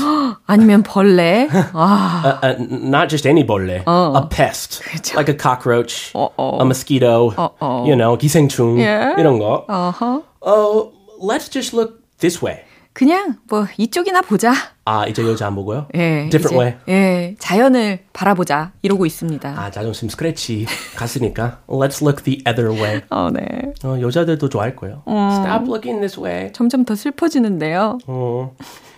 아니면 0.47 0.83
벌레. 0.83 1.49
아, 1.73 2.41
uh, 2.43 2.47
uh, 2.47 2.57
not 2.69 3.09
just 3.09 3.27
any 3.29 3.47
벌레. 3.47 3.85
A 3.87 4.29
pest. 4.29 4.83
Like 5.15 5.29
a 5.29 5.35
cockroach, 5.37 6.11
Uh-oh. 6.15 6.59
a 6.61 6.65
mosquito, 6.65 7.31
Uh-oh. 7.39 7.87
you 7.87 7.95
know, 7.97 8.17
기생충, 8.19 8.79
Yeah. 8.79 9.15
이런 9.17 9.39
거. 9.39 9.65
어허. 9.69 10.23
Oh, 10.43 10.91
let's 11.21 11.49
just 11.49 11.73
look 11.73 12.01
this 12.19 12.43
way. 12.43 12.65
그냥 12.93 13.37
뭐 13.49 13.67
이쪽이나 13.79 14.21
보자. 14.21 14.53
아, 14.85 15.07
이제 15.07 15.23
여자 15.23 15.47
안 15.47 15.55
보고요? 15.55 15.87
예, 15.95 16.29
Different 16.31 16.55
이제, 16.55 16.57
way. 16.59 16.75
예, 16.89 17.35
자연을 17.39 18.01
바라보자 18.13 18.73
이러고 18.83 19.07
있습니다. 19.07 19.49
아, 19.49 19.71
자존심 19.71 20.09
스크래치 20.09 20.67
갔으니까. 20.97 21.61
Let's 21.69 22.03
look 22.03 22.25
the 22.25 22.43
other 22.47 22.71
way. 22.73 23.01
어, 23.11 23.31
네. 23.31 23.73
어, 23.85 23.99
여자들도 24.01 24.49
좋아할 24.49 24.77
거예요. 24.77 25.03
Stop 25.07 25.67
looking 25.67 26.01
this 26.01 26.21
way. 26.21 26.53
점점 26.53 26.85
더 26.85 26.95
슬퍼지는데요. 26.95 27.99
어. 28.07 28.55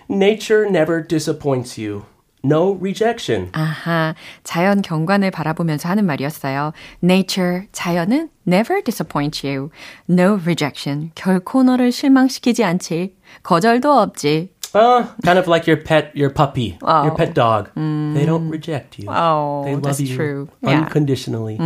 Nature 0.09 0.67
never 0.67 1.07
disappoints 1.07 1.79
you. 1.79 2.03
No 2.44 2.72
rejection. 2.80 3.50
아하, 3.52 4.14
자연 4.44 4.80
경관을 4.80 5.30
바라보면서 5.30 5.90
하는 5.90 6.06
말이었어요. 6.06 6.72
Nature, 7.04 7.66
자연은 7.72 8.30
never 8.48 8.82
disappoint 8.82 9.46
you. 9.46 9.68
No 10.08 10.38
rejection, 10.42 11.10
결코 11.14 11.62
너를 11.62 11.92
실망시키지 11.92 12.64
않지. 12.64 13.14
거절도 13.42 13.92
없지. 13.92 14.48
Uh, 14.72 15.04
kind 15.24 15.36
of 15.38 15.48
like 15.48 15.66
your 15.66 15.76
pet, 15.82 16.12
your 16.14 16.32
puppy, 16.32 16.78
your 16.80 17.10
Oh. 17.10 17.14
pet 17.16 17.34
dog. 17.34 17.70
They 17.74 18.24
don't 18.24 18.48
reject 18.48 18.98
you. 18.98 19.10
Oh, 19.10 19.62
they 19.64 19.74
love 19.74 19.82
that's 19.82 20.00
you 20.00 20.14
true. 20.16 20.48
Yeah. 20.62 20.84
unconditionally. 20.86 21.58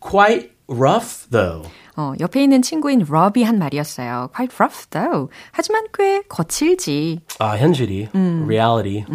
Quite 0.00 0.52
rough, 0.68 1.26
though. 1.30 1.64
어, 1.97 2.13
옆에 2.19 2.43
있는 2.43 2.61
친구인 2.61 3.05
러비 3.07 3.43
한 3.43 3.57
말이었어요. 3.57 4.29
Quite 4.35 4.55
rough 4.59 4.89
though. 4.89 5.29
하지만 5.51 5.85
꽤 5.93 6.21
거칠지. 6.23 7.21
아, 7.39 7.57
현실이, 7.57 8.09
reality. 8.13 9.05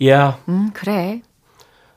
Yeah. 0.00 0.36
음, 0.48 0.70
그래. 0.72 1.22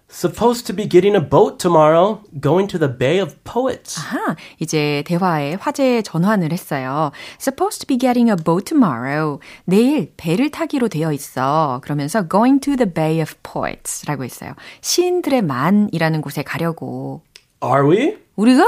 Supposed 0.10 0.66
to 0.68 0.74
be 0.74 0.88
getting 0.88 1.18
a 1.18 1.30
boat 1.30 1.60
tomorrow, 1.60 2.22
going 2.40 2.70
to 2.72 2.80
the 2.80 2.88
Bay 2.88 3.20
of 3.22 3.36
Poets. 3.44 4.00
아하, 4.00 4.38
이제 4.58 5.04
대화에 5.06 5.56
화제 5.56 6.02
전환을 6.02 6.54
했어요. 6.54 7.12
Supposed 7.42 7.82
to 7.82 7.88
be 7.88 7.98
getting 7.98 8.30
a 8.32 8.38
boat 8.42 8.64
tomorrow. 8.66 9.40
내일 9.66 10.14
배를 10.16 10.50
타기로 10.50 10.88
되어 10.88 11.12
있어. 11.12 11.82
그러면서 11.84 12.26
going 12.30 12.62
to 12.62 12.78
the 12.78 12.92
Bay 12.92 13.20
of 13.22 13.36
Poets라고 13.44 14.24
했어요. 14.24 14.54
시인들의 14.80 15.42
만이라는 15.42 16.22
곳에 16.22 16.42
가려고. 16.42 17.22
Are 17.62 17.86
we? 17.86 18.18
우리가? 18.38 18.64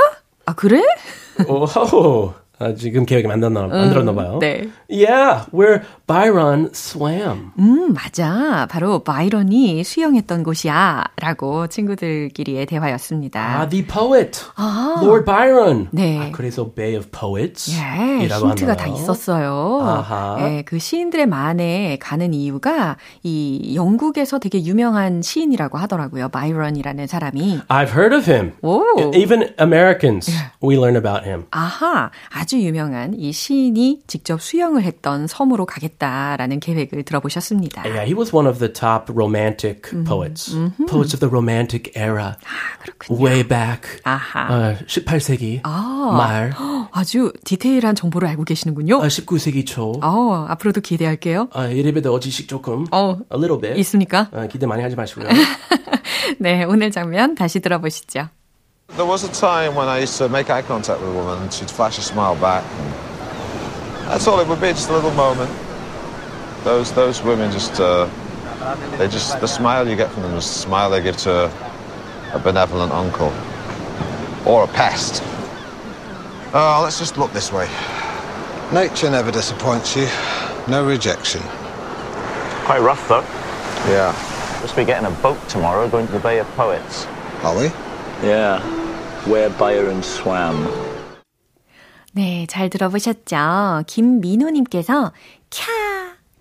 아, 0.50 0.54
그래? 0.56 0.82
Oh, 1.48 2.34
아, 2.60 2.74
지금 2.76 3.06
계획이 3.06 3.28
만들었나, 3.28 3.68
만들었나 3.68 4.14
봐요. 4.14 4.38
네. 4.42 4.68
Yeah, 4.90 5.46
where 5.54 5.82
Byron 6.08 6.70
swam. 6.74 7.52
음, 7.58 7.94
맞아. 7.94 8.68
바로 8.70 9.00
바이런이 9.04 9.84
수영했던 9.84 10.44
곳이야. 10.44 11.06
라고 11.22 11.68
친구들끼리의 11.68 12.66
대화였습니다. 12.66 13.40
Ah, 13.40 13.70
the 13.70 13.86
poet. 13.86 14.44
Lord 15.02 15.24
Byron. 15.26 15.88
네. 15.92 16.20
아, 16.20 16.32
그래서 16.32 16.70
Bay 16.74 16.98
of 16.98 17.08
Poets. 17.12 17.72
예, 17.80 18.26
이라고 18.26 18.50
힌트가 18.50 18.74
하나요? 18.74 18.76
다 18.76 18.88
있었어요. 18.94 19.80
아하. 19.82 20.38
예, 20.42 20.62
그 20.64 20.80
시인들의 20.80 21.28
만에 21.28 21.98
가는 22.02 22.34
이유가 22.34 22.98
이 23.24 23.74
영국에서 23.76 24.40
되게 24.40 24.64
유명한 24.66 25.22
시인이라고 25.22 25.78
하더라고요. 25.78 26.30
바이런이라는 26.30 27.08
사람이. 27.08 27.60
I've 27.70 27.90
heard 27.96 28.14
of 28.16 28.30
him. 28.30 28.52
오. 28.62 28.84
Even 29.16 29.54
Americans, 29.60 30.30
we 30.62 30.76
learn 30.76 30.98
about 30.98 31.24
him. 31.26 31.46
아하, 31.52 32.10
아주 32.34 32.49
유명한 32.58 33.14
이 33.14 33.32
시인이 33.32 34.02
직접 34.08 34.42
수영을 34.42 34.84
했던 34.84 35.28
섬으로 35.28 35.66
가겠다라는 35.66 36.60
계획을 36.60 37.04
들어보셨습니다. 37.04 37.84
Yeah, 37.84 38.06
he 38.06 38.14
was 38.14 38.34
one 38.36 38.48
of 38.50 38.60
the 38.60 38.72
top 38.72 39.12
romantic 39.14 39.82
poets. 40.06 40.56
Poets 40.88 41.14
of 41.14 41.20
the 41.20 41.30
romantic 41.30 41.92
era. 41.96 42.34
그렇군요. 42.82 43.24
Way 43.24 43.48
back. 43.48 44.00
아하. 44.04 44.48
어, 44.50 44.76
18세기 44.88 45.62
말, 45.64 46.52
아주 46.92 47.32
디테일한 47.46 47.96
정보를 47.96 48.28
알고 48.30 48.44
계시는군요. 48.44 48.98
어, 48.98 49.08
19세기 49.08 49.66
초. 49.66 49.94
어, 50.02 50.46
앞으로도 50.50 50.82
기대할게요. 50.82 51.50
어, 51.54 51.66
이래봬도 51.66 52.20
지식 52.20 52.48
조금, 52.48 52.86
어, 52.92 53.18
a 53.32 53.38
little 53.38 53.60
bit. 53.62 53.80
있습니까? 53.82 54.30
어, 54.32 54.48
기대 54.52 54.66
많이 54.66 54.82
하지 54.84 54.96
마시고요. 54.96 55.28
네, 56.40 56.64
오늘 56.64 56.92
장면 56.92 57.36
다시 57.36 57.60
들어보시죠. 57.60 58.30
There 58.96 59.06
was 59.06 59.24
a 59.24 59.32
time 59.32 59.76
when 59.76 59.88
I 59.88 60.00
used 60.00 60.18
to 60.18 60.28
make 60.28 60.50
eye 60.50 60.62
contact 60.62 61.00
with 61.00 61.10
a 61.12 61.14
woman 61.14 61.44
and 61.44 61.54
she'd 61.54 61.70
flash 61.70 61.98
a 62.00 62.02
smile 62.02 62.36
back. 62.36 62.64
That's 64.10 64.28
all 64.28 64.40
it 64.40 64.48
would 64.48 64.60
be, 64.60 64.70
just 64.70 64.90
a 64.90 64.94
little 64.94 65.12
moment. 65.12 65.52
Those 66.64 66.92
those 66.92 67.22
women 67.24 67.52
just 67.52 67.80
uh, 67.80 68.10
they 68.98 69.08
just 69.08 69.40
the 69.40 69.48
smile 69.48 69.88
you 69.88 69.96
get 69.96 70.12
from 70.12 70.24
them 70.24 70.34
is 70.34 70.46
the 70.48 70.54
smile 70.54 70.90
they 70.90 71.02
give 71.02 71.16
to 71.18 71.46
a, 71.46 72.34
a 72.34 72.40
benevolent 72.40 72.92
uncle 72.92 73.32
or 74.46 74.64
a 74.64 74.68
pest. 74.68 75.22
Oh, 76.54 76.82
let's 76.84 76.98
just 76.98 77.18
look 77.18 77.32
this 77.32 77.54
way. 77.54 77.70
Nature 78.74 79.12
never 79.12 79.32
disappoints 79.32 79.96
you. 79.96 80.08
No 80.68 80.86
rejection. 80.86 81.42
Quite 82.66 82.82
rough, 82.82 83.08
though. 83.08 83.22
Yeah. 83.90 84.14
Supposed 84.56 84.72
to 84.72 84.76
be 84.82 84.86
getting 84.86 85.06
a 85.06 85.12
boat 85.22 85.38
tomorrow, 85.48 85.88
going 85.88 86.08
to 86.08 86.14
the 86.14 86.20
Bay 86.20 86.40
of 86.40 86.48
Poets. 86.56 87.06
Are 87.44 87.58
we? 87.58 87.72
Yeah, 88.22 88.60
where 89.30 89.50
Byron 89.58 90.00
swam. 90.00 90.56
네, 92.14 92.46
잘 92.48 92.70
들어보셨죠? 92.70 93.84
김민호님께서 93.88 95.14
캬 95.50 95.68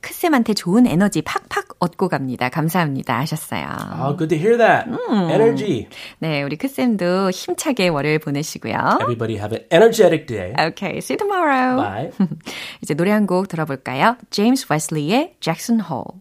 크쌤한테 0.00 0.54
좋은 0.54 0.86
에너지 0.86 1.20
팍팍 1.22 1.68
얻고 1.80 2.08
갑니다. 2.08 2.48
감사합니다 2.48 3.18
하셨어요. 3.18 3.66
oh, 4.00 4.16
good 4.16 4.28
to 4.34 4.38
hear 4.38 4.56
that. 4.56 4.88
Energy. 5.30 5.88
네, 6.20 6.42
우리 6.42 6.56
크쌤도 6.56 7.30
힘차게 7.30 7.88
월요일 7.88 8.18
보내시고요. 8.20 8.98
Everybody 9.02 9.36
have 9.36 9.52
an 9.52 9.64
energetic 9.70 10.26
day. 10.26 10.54
Okay, 10.58 10.98
see 10.98 11.14
you 11.14 11.18
tomorrow. 11.18 11.76
Bye. 11.76 12.10
이제 12.80 12.94
노래 12.94 13.10
한 13.10 13.26
곡 13.26 13.48
들어볼까요? 13.48 14.16
제임스 14.30 14.66
웨슬리의 14.70 15.34
Jackson 15.40 15.80
Hole. 15.82 16.20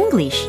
English. 0.00 0.48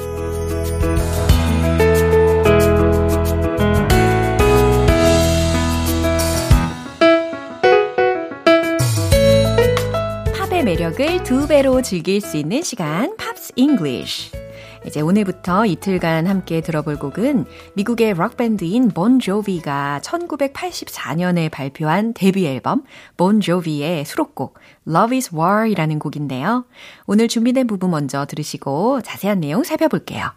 팝의 10.38 10.64
매력을 10.64 11.24
두 11.24 11.48
배로 11.48 11.82
즐길 11.82 12.22
수 12.22 12.38
있는 12.38 12.62
시간, 12.62 13.16
Pops 13.18 13.52
English. 13.56 14.41
이제 14.86 15.00
오늘부터 15.02 15.66
이틀간 15.66 16.28
함께 16.28 16.62
들어볼 16.62 16.98
곡은 16.98 17.46
미국의 17.76 18.14
록밴드인 18.14 18.90
본 18.90 19.20
조비가 19.20 20.02
1984년에 20.04 21.52
발표한 21.52 22.14
데뷔 22.14 22.48
앨범 22.48 22.84
본 23.16 23.42
조비의 23.42 24.06
수록곡 24.06 24.60
Love 24.88 25.18
is 25.18 25.36
War이라는 25.36 26.00
곡인데요. 26.00 26.66
오늘 27.06 27.28
준비된 27.28 27.68
부분 27.68 27.92
먼저 27.92 28.26
들으시고 28.26 29.02
자세한 29.02 29.40
내용 29.40 29.64
살펴볼게요. 29.64 30.32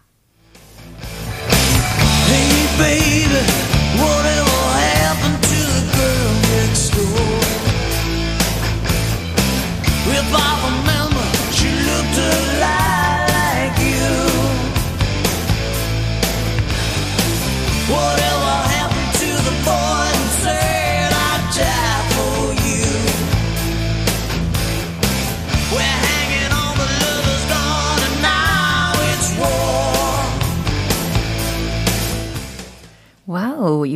Hey 2.27 2.77
baby, 2.77 4.44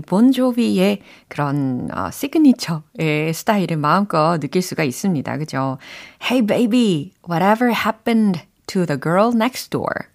본조비의 0.09 1.01
그런 1.29 1.87
어, 1.95 2.11
시그니처의 2.11 3.33
스타일을 3.33 3.77
마음껏 3.77 4.39
느낄 4.39 4.61
수가 4.61 4.83
있습니다. 4.83 5.37
그죠? 5.37 5.77
Hey 6.21 6.45
baby, 6.45 7.13
whatever 7.29 7.73
happened 7.73 8.41
to 8.67 8.85
the 8.85 8.99
girl 8.99 9.31
next 9.33 9.69
door? 9.69 10.09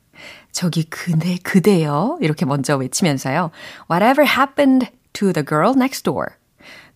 저기 0.52 0.84
그대, 0.84 1.38
그대요. 1.42 2.18
이렇게 2.20 2.44
먼저 2.44 2.76
외치면서요. 2.76 3.50
Whatever 3.90 4.28
happened 4.28 4.90
to 5.14 5.32
the 5.32 5.44
girl 5.44 5.72
next 5.74 6.02
door? 6.02 6.34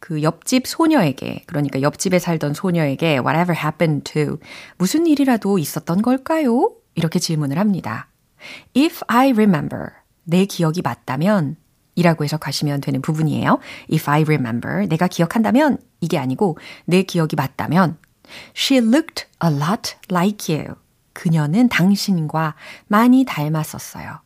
그 0.00 0.22
옆집 0.22 0.66
소녀에게, 0.66 1.42
그러니까 1.46 1.82
옆집에 1.82 2.18
살던 2.18 2.54
소녀에게 2.54 3.18
whatever 3.18 3.56
happened 3.58 4.12
to 4.12 4.38
무슨 4.76 5.06
일이라도 5.06 5.58
있었던 5.58 6.02
걸까요? 6.02 6.72
이렇게 6.94 7.18
질문을 7.18 7.58
합니다. 7.58 8.08
If 8.76 9.02
I 9.08 9.30
remember, 9.30 9.90
내 10.24 10.44
기억이 10.44 10.82
맞다면 10.82 11.56
이라고 11.98 12.22
해석하시면 12.22 12.80
되는 12.80 13.02
부분이에요. 13.02 13.58
If 13.92 14.08
I 14.08 14.22
remember, 14.22 14.86
내가 14.86 15.08
기억한다면 15.08 15.78
이게 16.00 16.16
아니고 16.16 16.56
내 16.84 17.02
기억이 17.02 17.34
맞다면 17.34 17.98
She 18.54 18.80
looked 18.80 19.26
a 19.44 19.50
lot 19.50 19.96
like 20.08 20.54
you. 20.54 20.76
그녀는 21.12 21.68
당신과 21.68 22.54
많이 22.86 23.24
닮았었어요. 23.24 24.20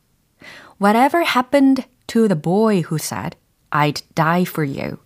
Whatever 0.82 1.24
happened 1.26 1.87
to 2.08 2.28
the 2.28 2.38
boy 2.38 2.82
who 2.82 2.98
said, 3.00 3.37
I'd 3.70 4.02
die 4.14 4.42
for 4.42 4.68
you. 4.68 4.98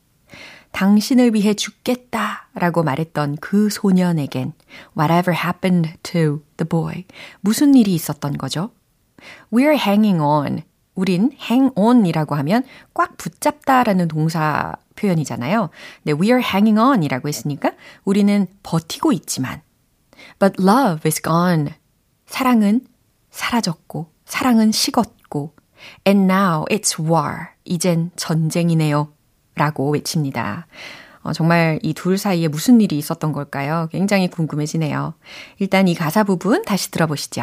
당신을 0.72 1.34
위해 1.34 1.54
죽겠다 1.54 2.48
라고 2.54 2.82
말했던 2.82 3.36
그 3.40 3.70
소년에겐 3.70 4.54
whatever 4.98 5.38
happened 5.38 5.92
to 6.02 6.42
the 6.56 6.68
boy. 6.68 7.04
무슨 7.40 7.76
일이 7.76 7.94
있었던 7.94 8.36
거죠? 8.36 8.72
We're 9.52 9.78
hanging 9.78 10.20
on. 10.20 10.62
우린 10.96 11.30
hang 11.40 11.72
on이라고 11.76 12.34
하면 12.34 12.64
꽉 12.94 13.16
붙잡다라는 13.16 14.08
동사 14.08 14.74
표현이잖아요. 14.96 15.70
네, 16.02 16.12
we 16.12 16.28
are 16.28 16.42
hanging 16.42 16.80
on 16.80 17.02
이라고 17.04 17.28
했으니까 17.28 17.72
우리는 18.04 18.46
버티고 18.64 19.12
있지만 19.12 19.60
but 20.38 20.54
love 20.60 21.02
is 21.04 21.22
gone. 21.22 21.72
사랑은 22.26 22.80
사라졌고 23.30 24.10
사랑은 24.24 24.72
식었고 24.72 25.54
and 26.06 26.32
now 26.32 26.64
it's 26.70 26.98
war. 26.98 27.48
이젠 27.64 28.10
전쟁이네요. 28.16 29.12
라고 29.54 29.90
외칩니다. 29.90 30.66
어, 31.22 31.32
정말 31.32 31.78
이 31.82 31.92
둘 31.92 32.18
사이에 32.18 32.48
무슨 32.48 32.80
일이 32.80 32.96
있었던 32.98 33.32
걸까요? 33.32 33.88
굉장히 33.90 34.28
궁금해지네요. 34.28 35.14
일단 35.58 35.88
이 35.88 35.94
가사 35.94 36.24
부분 36.24 36.62
다시 36.64 36.90
들어보시죠. 36.90 37.42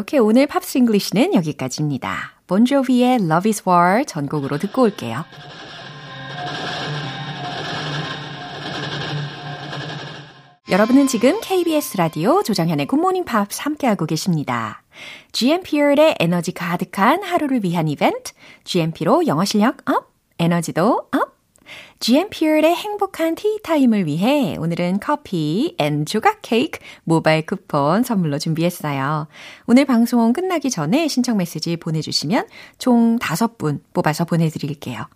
이렇게 0.00 0.16
오늘 0.16 0.46
Pops 0.46 0.78
English는 0.78 1.34
여기까지입니다. 1.34 2.40
본조비의 2.46 3.16
Love 3.16 3.50
is 3.50 3.62
War 3.68 4.06
전곡으로 4.06 4.56
듣고 4.56 4.80
올게요. 4.80 5.26
여러분은 10.70 11.06
지금 11.06 11.38
KBS 11.42 11.98
라디오 11.98 12.42
조정현의 12.42 12.86
굿모닝 12.86 13.26
팝스 13.26 13.60
함께하고 13.60 14.06
계십니다. 14.06 14.82
GMP의 15.32 16.16
에너지 16.18 16.52
가득한 16.52 17.22
하루를 17.22 17.62
위한 17.62 17.86
이벤트, 17.86 18.32
GMP로 18.64 19.26
영어 19.26 19.44
실력 19.44 19.86
up, 19.90 20.14
에너지도 20.38 21.08
up, 21.12 21.39
GMP의 22.00 22.62
행복한 22.64 23.34
티타임을 23.34 24.06
위해 24.06 24.56
오늘은 24.58 25.00
커피 25.00 25.74
and 25.76 26.06
조각 26.06 26.38
케이크 26.40 26.80
모바일 27.04 27.44
쿠폰 27.44 28.02
선물로 28.04 28.38
준비했어요. 28.38 29.28
오늘 29.66 29.84
방송 29.84 30.32
끝나기 30.32 30.70
전에 30.70 31.08
신청 31.08 31.36
메시지 31.36 31.76
보내주시면 31.76 32.48
총 32.78 33.18
5분 33.18 33.80
뽑아서 33.92 34.24
보내드릴게요. 34.24 35.08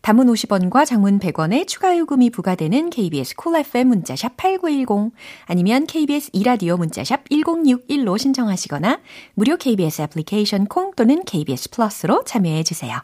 단문 0.00 0.26
50원과 0.26 0.84
장문 0.84 1.20
100원의 1.20 1.68
추가 1.68 1.96
요금이 1.96 2.30
부과되는 2.30 2.90
KBS 2.90 3.36
콜 3.36 3.52
cool 3.52 3.64
FM 3.64 3.86
문자샵 3.86 4.36
8910 4.36 5.12
아니면 5.46 5.86
KBS 5.86 6.30
이라디오 6.32 6.76
문자샵 6.76 7.28
1061로 7.28 8.18
신청하시거나 8.18 9.00
무료 9.34 9.56
KBS 9.56 10.02
애플리케이션 10.02 10.66
콩 10.66 10.90
또는 10.96 11.24
KBS 11.24 11.70
플러스로 11.70 12.24
참여해 12.24 12.64
주세요. 12.64 12.98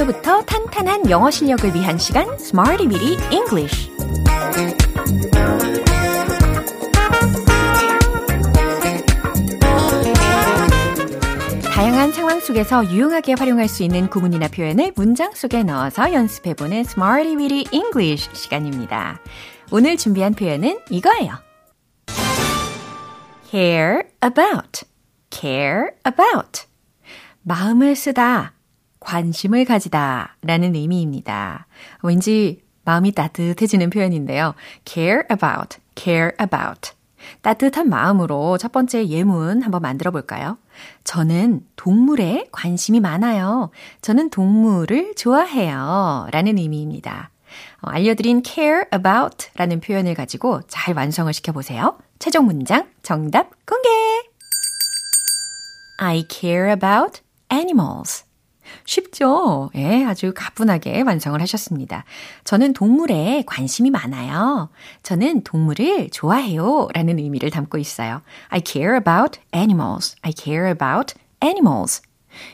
기초부터 0.00 0.42
탄탄한 0.42 1.10
영어 1.10 1.30
실력을 1.30 1.74
위한 1.74 1.98
시간 1.98 2.26
Smarty 2.34 2.86
Weedy 2.86 3.18
English 3.30 3.90
다양한 11.64 12.12
상황 12.12 12.40
속에서 12.40 12.84
유용하게 12.86 13.34
활용할 13.34 13.68
수 13.68 13.82
있는 13.82 14.08
구문이나 14.08 14.48
표현을 14.48 14.92
문장 14.96 15.32
속에 15.32 15.62
넣어서 15.64 16.12
연습해보는 16.12 16.78
Smarty 16.78 17.36
Weedy 17.36 17.66
English 17.72 18.30
시간입니다. 18.34 19.20
오늘 19.70 19.96
준비한 19.96 20.32
표현은 20.32 20.80
이거예요. 20.88 21.34
care 23.50 24.02
about, 24.24 24.84
care 25.30 25.88
about. 26.06 26.64
마음을 27.42 27.96
쓰다, 27.96 28.54
관심을 29.10 29.64
가지다 29.64 30.36
라는 30.42 30.76
의미입니다. 30.76 31.66
왠지 32.04 32.62
마음이 32.84 33.10
따뜻해지는 33.10 33.90
표현인데요. 33.90 34.54
care 34.84 35.22
about, 35.28 35.78
care 35.96 36.30
about. 36.40 36.92
따뜻한 37.42 37.88
마음으로 37.88 38.56
첫 38.56 38.70
번째 38.70 39.08
예문 39.08 39.62
한번 39.62 39.82
만들어 39.82 40.12
볼까요? 40.12 40.58
저는 41.02 41.66
동물에 41.74 42.46
관심이 42.52 43.00
많아요. 43.00 43.70
저는 44.00 44.30
동물을 44.30 45.16
좋아해요. 45.16 46.28
라는 46.30 46.56
의미입니다. 46.56 47.30
어, 47.82 47.90
알려드린 47.90 48.42
care 48.44 48.84
about 48.94 49.48
라는 49.56 49.80
표현을 49.80 50.14
가지고 50.14 50.60
잘 50.68 50.94
완성을 50.94 51.32
시켜보세요. 51.32 51.98
최종 52.20 52.46
문장 52.46 52.86
정답 53.02 53.50
공개! 53.66 53.88
I 55.98 56.24
care 56.30 56.70
about 56.70 57.22
animals. 57.52 58.29
쉽죠? 58.84 59.70
예, 59.74 60.04
아주 60.04 60.32
가뿐하게 60.34 61.02
완성을 61.02 61.40
하셨습니다. 61.40 62.04
저는 62.44 62.72
동물에 62.72 63.44
관심이 63.46 63.90
많아요. 63.90 64.70
저는 65.02 65.42
동물을 65.44 66.10
좋아해요. 66.10 66.88
라는 66.94 67.18
의미를 67.18 67.50
담고 67.50 67.78
있어요. 67.78 68.22
I 68.48 68.60
care 68.64 68.96
about 68.96 69.40
animals. 69.54 70.16
I 70.22 70.32
care 70.36 70.70
about 70.70 71.14
animals. 71.42 72.02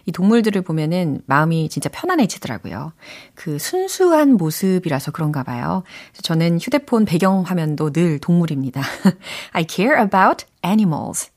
이 0.07 0.13
동물들을 0.13 0.63
보면은 0.63 1.21
마음이 1.27 1.69
진짜 1.69 1.89
편안해지더라고요. 1.91 2.93
그 3.35 3.59
순수한 3.59 4.33
모습이라서 4.37 5.13
그런가 5.13 5.43
봐요. 5.43 5.83
저는 6.23 6.59
휴대폰 6.61 7.05
배경 7.05 7.43
화면도 7.43 7.93
늘 7.93 8.19
동물입니다. 8.19 8.81
I 9.53 9.67
care 9.69 10.01
about 10.03 10.47
animals. 10.65 11.31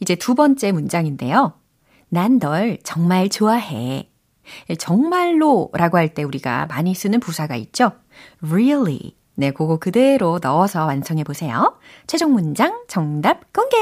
이제 0.00 0.14
두 0.14 0.34
번째 0.34 0.72
문장인데요. 0.72 1.54
난 2.08 2.38
널 2.40 2.78
정말 2.82 3.28
좋아해. 3.28 4.09
정말로 4.78 5.70
라고 5.72 5.96
할 5.98 6.08
때 6.14 6.22
우리가 6.24 6.66
많이 6.66 6.94
쓰는 6.94 7.20
부사가 7.20 7.56
있죠. 7.56 7.92
really. 8.42 9.14
네, 9.36 9.52
그거 9.52 9.78
그대로 9.78 10.38
넣어서 10.42 10.84
완성해 10.86 11.24
보세요. 11.24 11.78
최종 12.06 12.32
문장 12.32 12.84
정답 12.88 13.52
공개! 13.52 13.76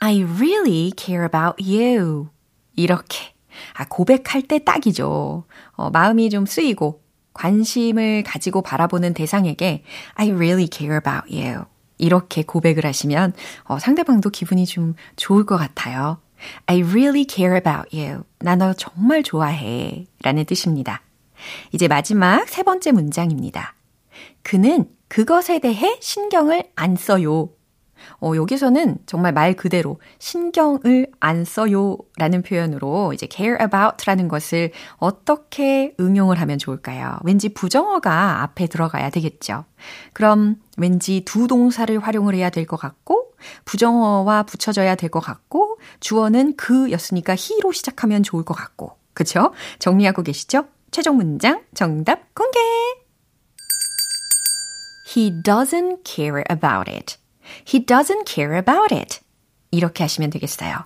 I 0.00 0.22
really 0.22 0.92
care 0.96 1.24
about 1.24 1.56
you. 1.62 2.28
이렇게. 2.74 3.34
아, 3.74 3.86
고백할 3.88 4.42
때 4.42 4.62
딱이죠. 4.62 5.44
어, 5.72 5.90
마음이 5.90 6.30
좀 6.30 6.44
쓰이고 6.46 7.02
관심을 7.32 8.22
가지고 8.22 8.62
바라보는 8.62 9.14
대상에게 9.14 9.82
I 10.14 10.30
really 10.32 10.68
care 10.72 10.96
about 10.98 11.34
you. 11.34 11.64
이렇게 11.98 12.42
고백을 12.42 12.84
하시면 12.84 13.32
어, 13.64 13.78
상대방도 13.78 14.28
기분이 14.30 14.66
좀 14.66 14.94
좋을 15.16 15.46
것 15.46 15.56
같아요. 15.56 16.18
I 16.66 16.82
really 16.82 17.26
care 17.28 17.56
about 17.56 17.96
you. 17.96 18.22
나 18.40 18.56
너 18.56 18.72
정말 18.74 19.22
좋아해. 19.22 20.06
라는 20.22 20.44
뜻입니다. 20.44 21.02
이제 21.72 21.88
마지막 21.88 22.48
세 22.48 22.62
번째 22.62 22.92
문장입니다. 22.92 23.74
그는 24.42 24.86
그것에 25.08 25.58
대해 25.58 25.96
신경을 26.00 26.64
안 26.74 26.96
써요. 26.96 27.50
어, 28.20 28.32
여기서는 28.36 28.98
정말 29.06 29.32
말 29.32 29.54
그대로 29.54 29.98
신경을 30.18 31.08
안 31.18 31.44
써요 31.44 31.96
라는 32.18 32.42
표현으로 32.42 33.12
이제 33.12 33.26
care 33.30 33.56
about 33.60 34.04
라는 34.06 34.28
것을 34.28 34.70
어떻게 34.96 35.94
응용을 35.98 36.40
하면 36.40 36.58
좋을까요? 36.58 37.18
왠지 37.24 37.48
부정어가 37.48 38.42
앞에 38.42 38.66
들어가야 38.68 39.10
되겠죠. 39.10 39.64
그럼 40.12 40.56
왠지 40.76 41.22
두 41.24 41.46
동사를 41.48 41.98
활용을 41.98 42.34
해야 42.34 42.50
될 42.50 42.66
것 42.66 42.76
같고, 42.78 43.25
부정어와 43.64 44.44
붙여져야 44.44 44.94
될 44.94 45.10
것 45.10 45.20
같고, 45.20 45.78
주어는 46.00 46.56
그였으니까 46.56 47.34
he로 47.38 47.72
시작하면 47.72 48.22
좋을 48.22 48.44
것 48.44 48.54
같고. 48.54 48.96
그쵸? 49.14 49.52
정리하고 49.78 50.22
계시죠? 50.22 50.66
최종 50.90 51.16
문장 51.16 51.62
정답 51.74 52.34
공개! 52.34 52.58
He 55.14 55.30
doesn't 55.42 56.04
care 56.04 56.42
about 56.50 56.90
it. 56.90 57.16
He 57.66 57.84
doesn't 57.84 58.26
care 58.26 58.56
about 58.58 58.94
it. 58.94 59.20
이렇게 59.70 60.04
하시면 60.04 60.30
되겠어요. 60.30 60.84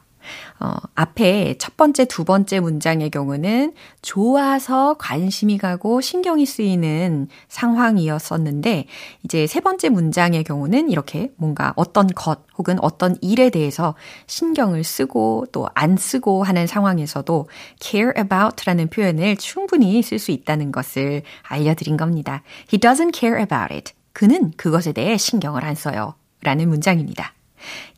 어, 0.61 0.75
앞에 0.95 1.55
첫 1.59 1.77
번째, 1.77 2.05
두 2.05 2.25
번째 2.25 2.61
문장의 2.61 3.11
경우는 3.11 3.73
좋아서 4.03 4.95
관심이 4.99 5.57
가고 5.57 6.01
신경이 6.01 6.45
쓰이는 6.45 7.29
상황이었었는데, 7.49 8.85
이제 9.25 9.47
세 9.47 9.61
번째 9.61 9.89
문장의 9.89 10.45
경우는 10.45 10.91
이렇게 10.91 11.33
뭔가 11.37 11.73
어떤 11.77 12.07
것 12.09 12.41
혹은 12.59 12.77
어떤 12.83 13.17
일에 13.23 13.49
대해서 13.51 13.95
신경을 14.27 14.85
쓰고 14.85 15.47
또 15.53 15.71
안 15.75 15.97
쓰고 15.97 16.43
하는 16.43 16.67
상황에서도 16.67 17.49
care 17.81 18.13
about 18.19 18.65
라는 18.67 18.89
표현을 18.89 19.37
충분히 19.37 20.03
쓸 20.03 20.19
수 20.19 20.31
있다는 20.31 20.73
것을 20.73 21.23
알려드린 21.43 21.97
겁니다. 21.97 22.43
He 22.73 22.79
doesn't 22.79 23.15
care 23.15 23.41
about 23.41 23.73
it. 23.73 23.93
그는 24.13 24.53
그것에 24.57 24.93
대해 24.93 25.17
신경을 25.17 25.65
안 25.65 25.75
써요. 25.75 26.15
라는 26.43 26.69
문장입니다. 26.69 27.33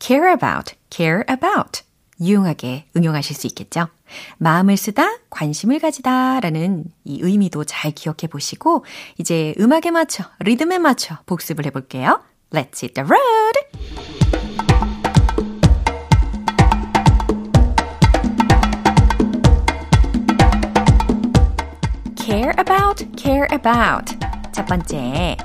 care 0.00 0.30
about, 0.32 0.74
care 0.90 1.22
about. 1.28 1.82
유용하게 2.22 2.86
응용하실 2.96 3.36
수 3.36 3.46
있겠죠? 3.48 3.88
마음을 4.38 4.76
쓰다, 4.76 5.18
관심을 5.30 5.78
가지다 5.78 6.40
라는 6.40 6.84
이 7.04 7.20
의미도 7.22 7.64
잘 7.64 7.90
기억해 7.90 8.28
보시고, 8.30 8.84
이제 9.18 9.54
음악에 9.58 9.90
맞춰, 9.90 10.24
리듬에 10.40 10.78
맞춰 10.78 11.18
복습을 11.26 11.66
해볼게요. 11.66 12.22
Let's 12.50 12.82
hit 12.82 12.94
the 12.94 13.08
road! 13.08 14.32
care 22.32 22.52
about, 22.58 23.04
care 23.16 23.46
about. 23.52 24.16
첫 24.52 24.64
번째. 24.66 25.36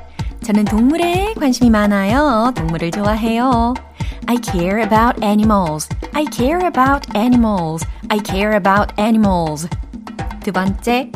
저는 0.43 0.65
동물에 0.65 1.33
관심이 1.33 1.69
많아요. 1.69 2.53
동물을 2.55 2.91
좋아해요. 2.91 3.73
I 4.26 4.36
care 4.36 4.80
about 4.80 5.22
animals. 5.22 5.88
I 6.14 6.24
care 6.26 6.58
about 6.66 7.06
animals. 7.14 7.84
I 8.10 8.18
care 8.18 8.56
about 8.56 8.92
animals. 8.98 9.68
두 10.40 10.52
번째. 10.52 11.10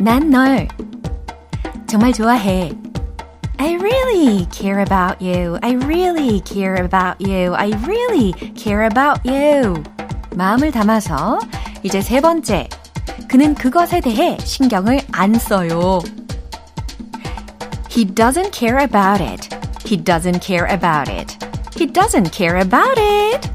난 0.00 0.30
널 0.30 0.68
정말 1.86 2.12
좋아해. 2.12 2.72
I 3.58 3.74
really 3.74 4.46
care 4.50 4.80
about 4.80 5.22
you. 5.22 5.58
I 5.62 5.74
really 5.74 6.40
care 6.44 6.74
about 6.82 7.20
you. 7.20 7.54
I 7.54 7.72
really 7.86 8.32
care 8.56 8.86
about 8.86 9.20
you. 9.24 9.82
마음을 10.34 10.72
담아서 10.72 11.38
이제 11.82 12.00
세 12.00 12.20
번째. 12.20 12.68
그는 13.28 13.54
그것에 13.54 14.00
대해 14.00 14.36
신경을 14.40 15.00
안 15.12 15.34
써요. 15.34 16.00
He 17.90 18.06
doesn't 18.06 18.52
care 18.52 18.78
about 18.82 19.22
it. 19.22 19.48
He 19.84 19.96
doesn't 20.02 20.40
care 20.42 20.66
about 20.66 21.10
it. 21.10 21.36
He 21.77 21.85
doesn't 21.85 22.31
care 22.31 22.59
about 22.59 22.99
it. 22.99 23.49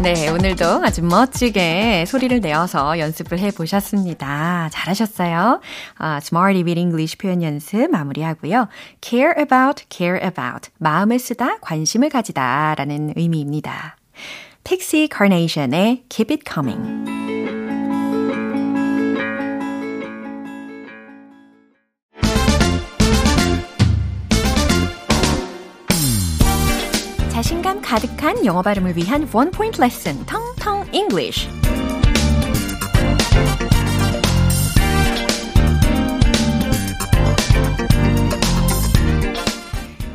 네, 0.00 0.28
오늘도 0.30 0.64
아주 0.84 1.02
멋지게 1.02 2.04
소리를 2.06 2.40
내어서 2.40 2.98
연습을 2.98 3.38
해 3.38 3.50
보셨습니다. 3.50 4.70
잘하셨어요. 4.72 5.60
아, 5.98 6.16
Smarty 6.22 6.62
with 6.62 6.80
English 6.80 7.18
표현 7.18 7.42
연습 7.42 7.90
마무리하고요. 7.90 8.68
care 9.02 9.34
about, 9.36 9.84
care 9.90 10.18
about. 10.24 10.70
마음을 10.78 11.18
쓰다, 11.18 11.58
관심을 11.60 12.08
가지다 12.08 12.76
라는 12.76 13.12
의미입니다. 13.16 13.96
택시 14.64 15.08
카네이션의 15.08 16.04
Keep 16.08 16.32
It 16.32 16.44
Coming. 16.50 17.29
가득한 27.82 28.44
영어 28.44 28.62
발음을 28.62 28.96
위한 28.96 29.28
원 29.32 29.50
포인트 29.50 29.80
레슨 29.80 30.24
텅텅 30.26 30.84
English. 30.92 31.48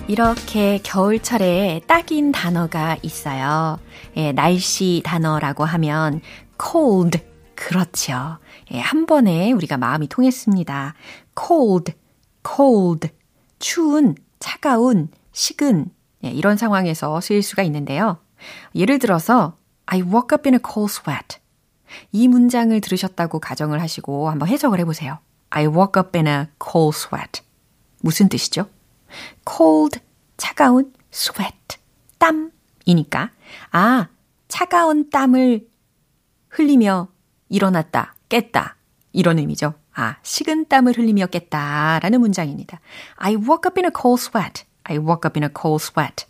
이렇게 0.08 0.80
겨울철에 0.84 1.82
딱인 1.88 2.32
단어가 2.32 2.96
있어요. 3.02 3.80
예, 4.16 4.32
날씨 4.32 5.02
단어라고 5.04 5.66
하면 5.66 6.22
cold. 6.62 7.20
그렇죠. 7.56 8.38
예, 8.72 8.80
한 8.80 9.08
번에 9.08 9.52
우리가 9.52 9.78
마음이 9.78 10.08
통했습니다. 10.08 10.94
cold, 11.38 11.94
cold. 12.48 13.10
추운, 13.58 14.16
차가운, 14.40 15.10
식은. 15.32 15.95
예, 16.26 16.30
이런 16.30 16.58
상황에서 16.58 17.22
쓰일 17.22 17.42
수가 17.44 17.64
있는데요. 17.64 18.18
예를 18.74 19.00
들어서 19.00 19.58
I 19.86 20.02
woke 20.02 20.34
up 20.34 20.48
in 20.48 20.56
a 20.56 20.60
cold 20.60 20.92
sweat. 20.92 21.38
이 22.12 22.28
문장을 22.28 22.80
들으셨다고 22.82 23.40
가정을 23.40 23.82
하시고 23.82 24.30
한번 24.30 24.50
해석을 24.50 24.80
해보세요. 24.80 25.20
I 25.52 25.68
woke 25.68 26.02
up 26.02 26.18
in 26.18 26.28
a 26.28 26.48
cold 26.62 26.98
sweat. 26.98 27.42
무슨 28.02 28.28
뜻이죠? 28.28 28.68
cold, 29.48 30.00
차가운, 30.38 30.94
sweat, 31.14 31.78
땀이니까, 32.18 33.32
아, 33.72 34.08
차가운 34.48 35.10
땀을 35.10 35.68
흘리며 36.50 37.08
일어났다, 37.50 38.16
깼다. 38.30 38.76
이런 39.12 39.40
의미죠. 39.40 39.74
아, 39.94 40.18
식은 40.24 40.68
땀을 40.68 40.98
흘리며 40.98 41.28
깼다. 41.28 42.00
라는 42.00 42.20
문장입니다. 42.20 42.82
I 43.16 43.36
woke 43.36 43.68
up 43.68 43.80
in 43.80 43.86
a 43.86 43.92
cold 43.96 44.22
sweat. 44.22 44.66
I 44.86 44.98
woke 44.98 45.28
up 45.28 45.38
in 45.38 45.44
a 45.44 45.50
cold 45.56 45.84
sweat. 45.84 46.26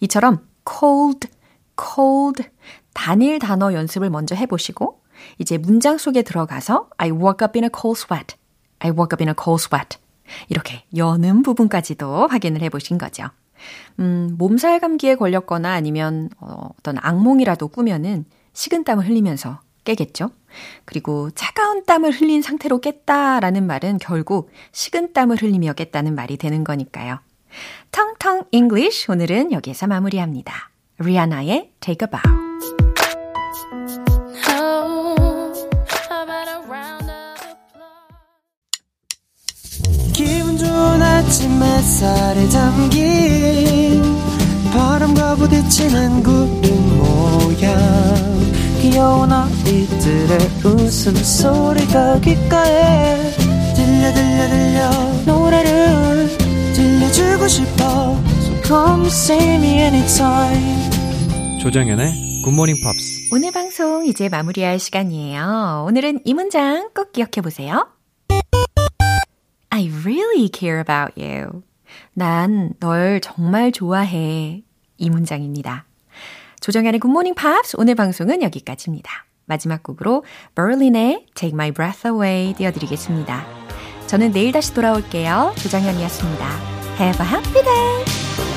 이처럼 0.00 0.46
cold, 0.68 1.28
cold, 1.76 2.44
단일 2.94 3.38
단어 3.38 3.72
연습을 3.72 4.10
먼저 4.10 4.34
해보시고, 4.34 5.00
이제 5.38 5.58
문장 5.58 5.98
속에 5.98 6.22
들어가서 6.22 6.90
I 6.98 7.10
woke 7.10 7.44
up 7.44 7.58
in 7.58 7.64
a 7.64 7.70
cold 7.74 7.98
sweat. 7.98 8.36
I 8.80 8.90
woke 8.90 9.14
up 9.14 9.22
in 9.22 9.28
a 9.28 9.34
cold 9.40 9.62
sweat. 9.62 9.98
이렇게 10.48 10.84
여는 10.96 11.42
부분까지도 11.42 12.28
확인을 12.28 12.62
해보신 12.62 12.98
거죠. 12.98 13.24
음, 14.00 14.34
몸살 14.38 14.80
감기에 14.80 15.14
걸렸거나 15.14 15.72
아니면 15.72 16.30
어, 16.38 16.70
어떤 16.78 16.96
악몽이라도 17.00 17.68
꾸면은 17.68 18.24
식은땀을 18.54 19.08
흘리면서 19.08 19.60
깨겠죠. 19.84 20.30
그리고 20.84 21.30
차가운 21.30 21.84
땀을 21.84 22.10
흘린 22.12 22.42
상태로 22.42 22.80
깼다라는 22.80 23.66
말은 23.66 23.98
결국 23.98 24.50
식은땀을 24.72 25.42
흘리며 25.42 25.72
깼다는 25.74 26.14
말이 26.14 26.36
되는 26.36 26.64
거니까요. 26.64 27.18
텅텅 27.92 28.44
English 28.52 29.10
오늘은 29.10 29.52
여기에서 29.52 29.86
마무리합니다. 29.86 30.70
리아나의 30.98 31.72
Take 31.80 32.06
a 32.06 32.10
Bow. 32.10 32.22
기분 40.14 40.56
좋은 40.56 41.02
아침 41.02 41.62
햇살에 41.62 42.48
담긴 42.48 44.02
바람과 44.72 45.36
부딪히는 45.36 46.22
구름 46.22 46.98
모양 46.98 48.22
들려주고 57.42 57.48
싶어 57.48 57.84
So 58.40 58.62
come 58.62 59.06
see 59.06 59.54
me 59.56 59.68
anytime 59.80 60.90
조정연의 61.60 62.42
굿모닝 62.44 62.76
팝스 62.82 63.30
오늘 63.32 63.50
방송 63.52 64.06
이제 64.06 64.28
마무리할 64.28 64.78
시간이에요. 64.78 65.84
오늘은 65.88 66.20
이 66.24 66.34
문장 66.34 66.90
꼭 66.94 67.12
기억해 67.12 67.40
보세요. 67.42 67.88
I 69.70 69.90
really 70.04 70.50
care 70.54 70.80
about 70.80 71.20
you. 71.20 71.62
난 72.14 72.74
널 72.80 73.20
정말 73.20 73.72
좋아해. 73.72 74.62
이 74.98 75.10
문장입니다. 75.10 75.86
조정현의 76.60 77.00
굿모닝 77.00 77.34
팝스 77.34 77.76
오늘 77.78 77.94
방송은 77.94 78.42
여기까지입니다. 78.42 79.10
마지막 79.46 79.82
곡으로 79.82 80.24
버린의 80.54 81.26
Take 81.34 81.54
My 81.54 81.72
Breath 81.72 82.06
Away 82.06 82.54
띄워드리겠습니다. 82.54 83.44
저는 84.06 84.32
내일 84.32 84.52
다시 84.52 84.74
돌아올게요. 84.74 85.54
조정현이었습니다. 85.58 86.71
Have 87.02 87.18
a 87.18 87.24
happy 87.24 87.62
day! 87.62 88.51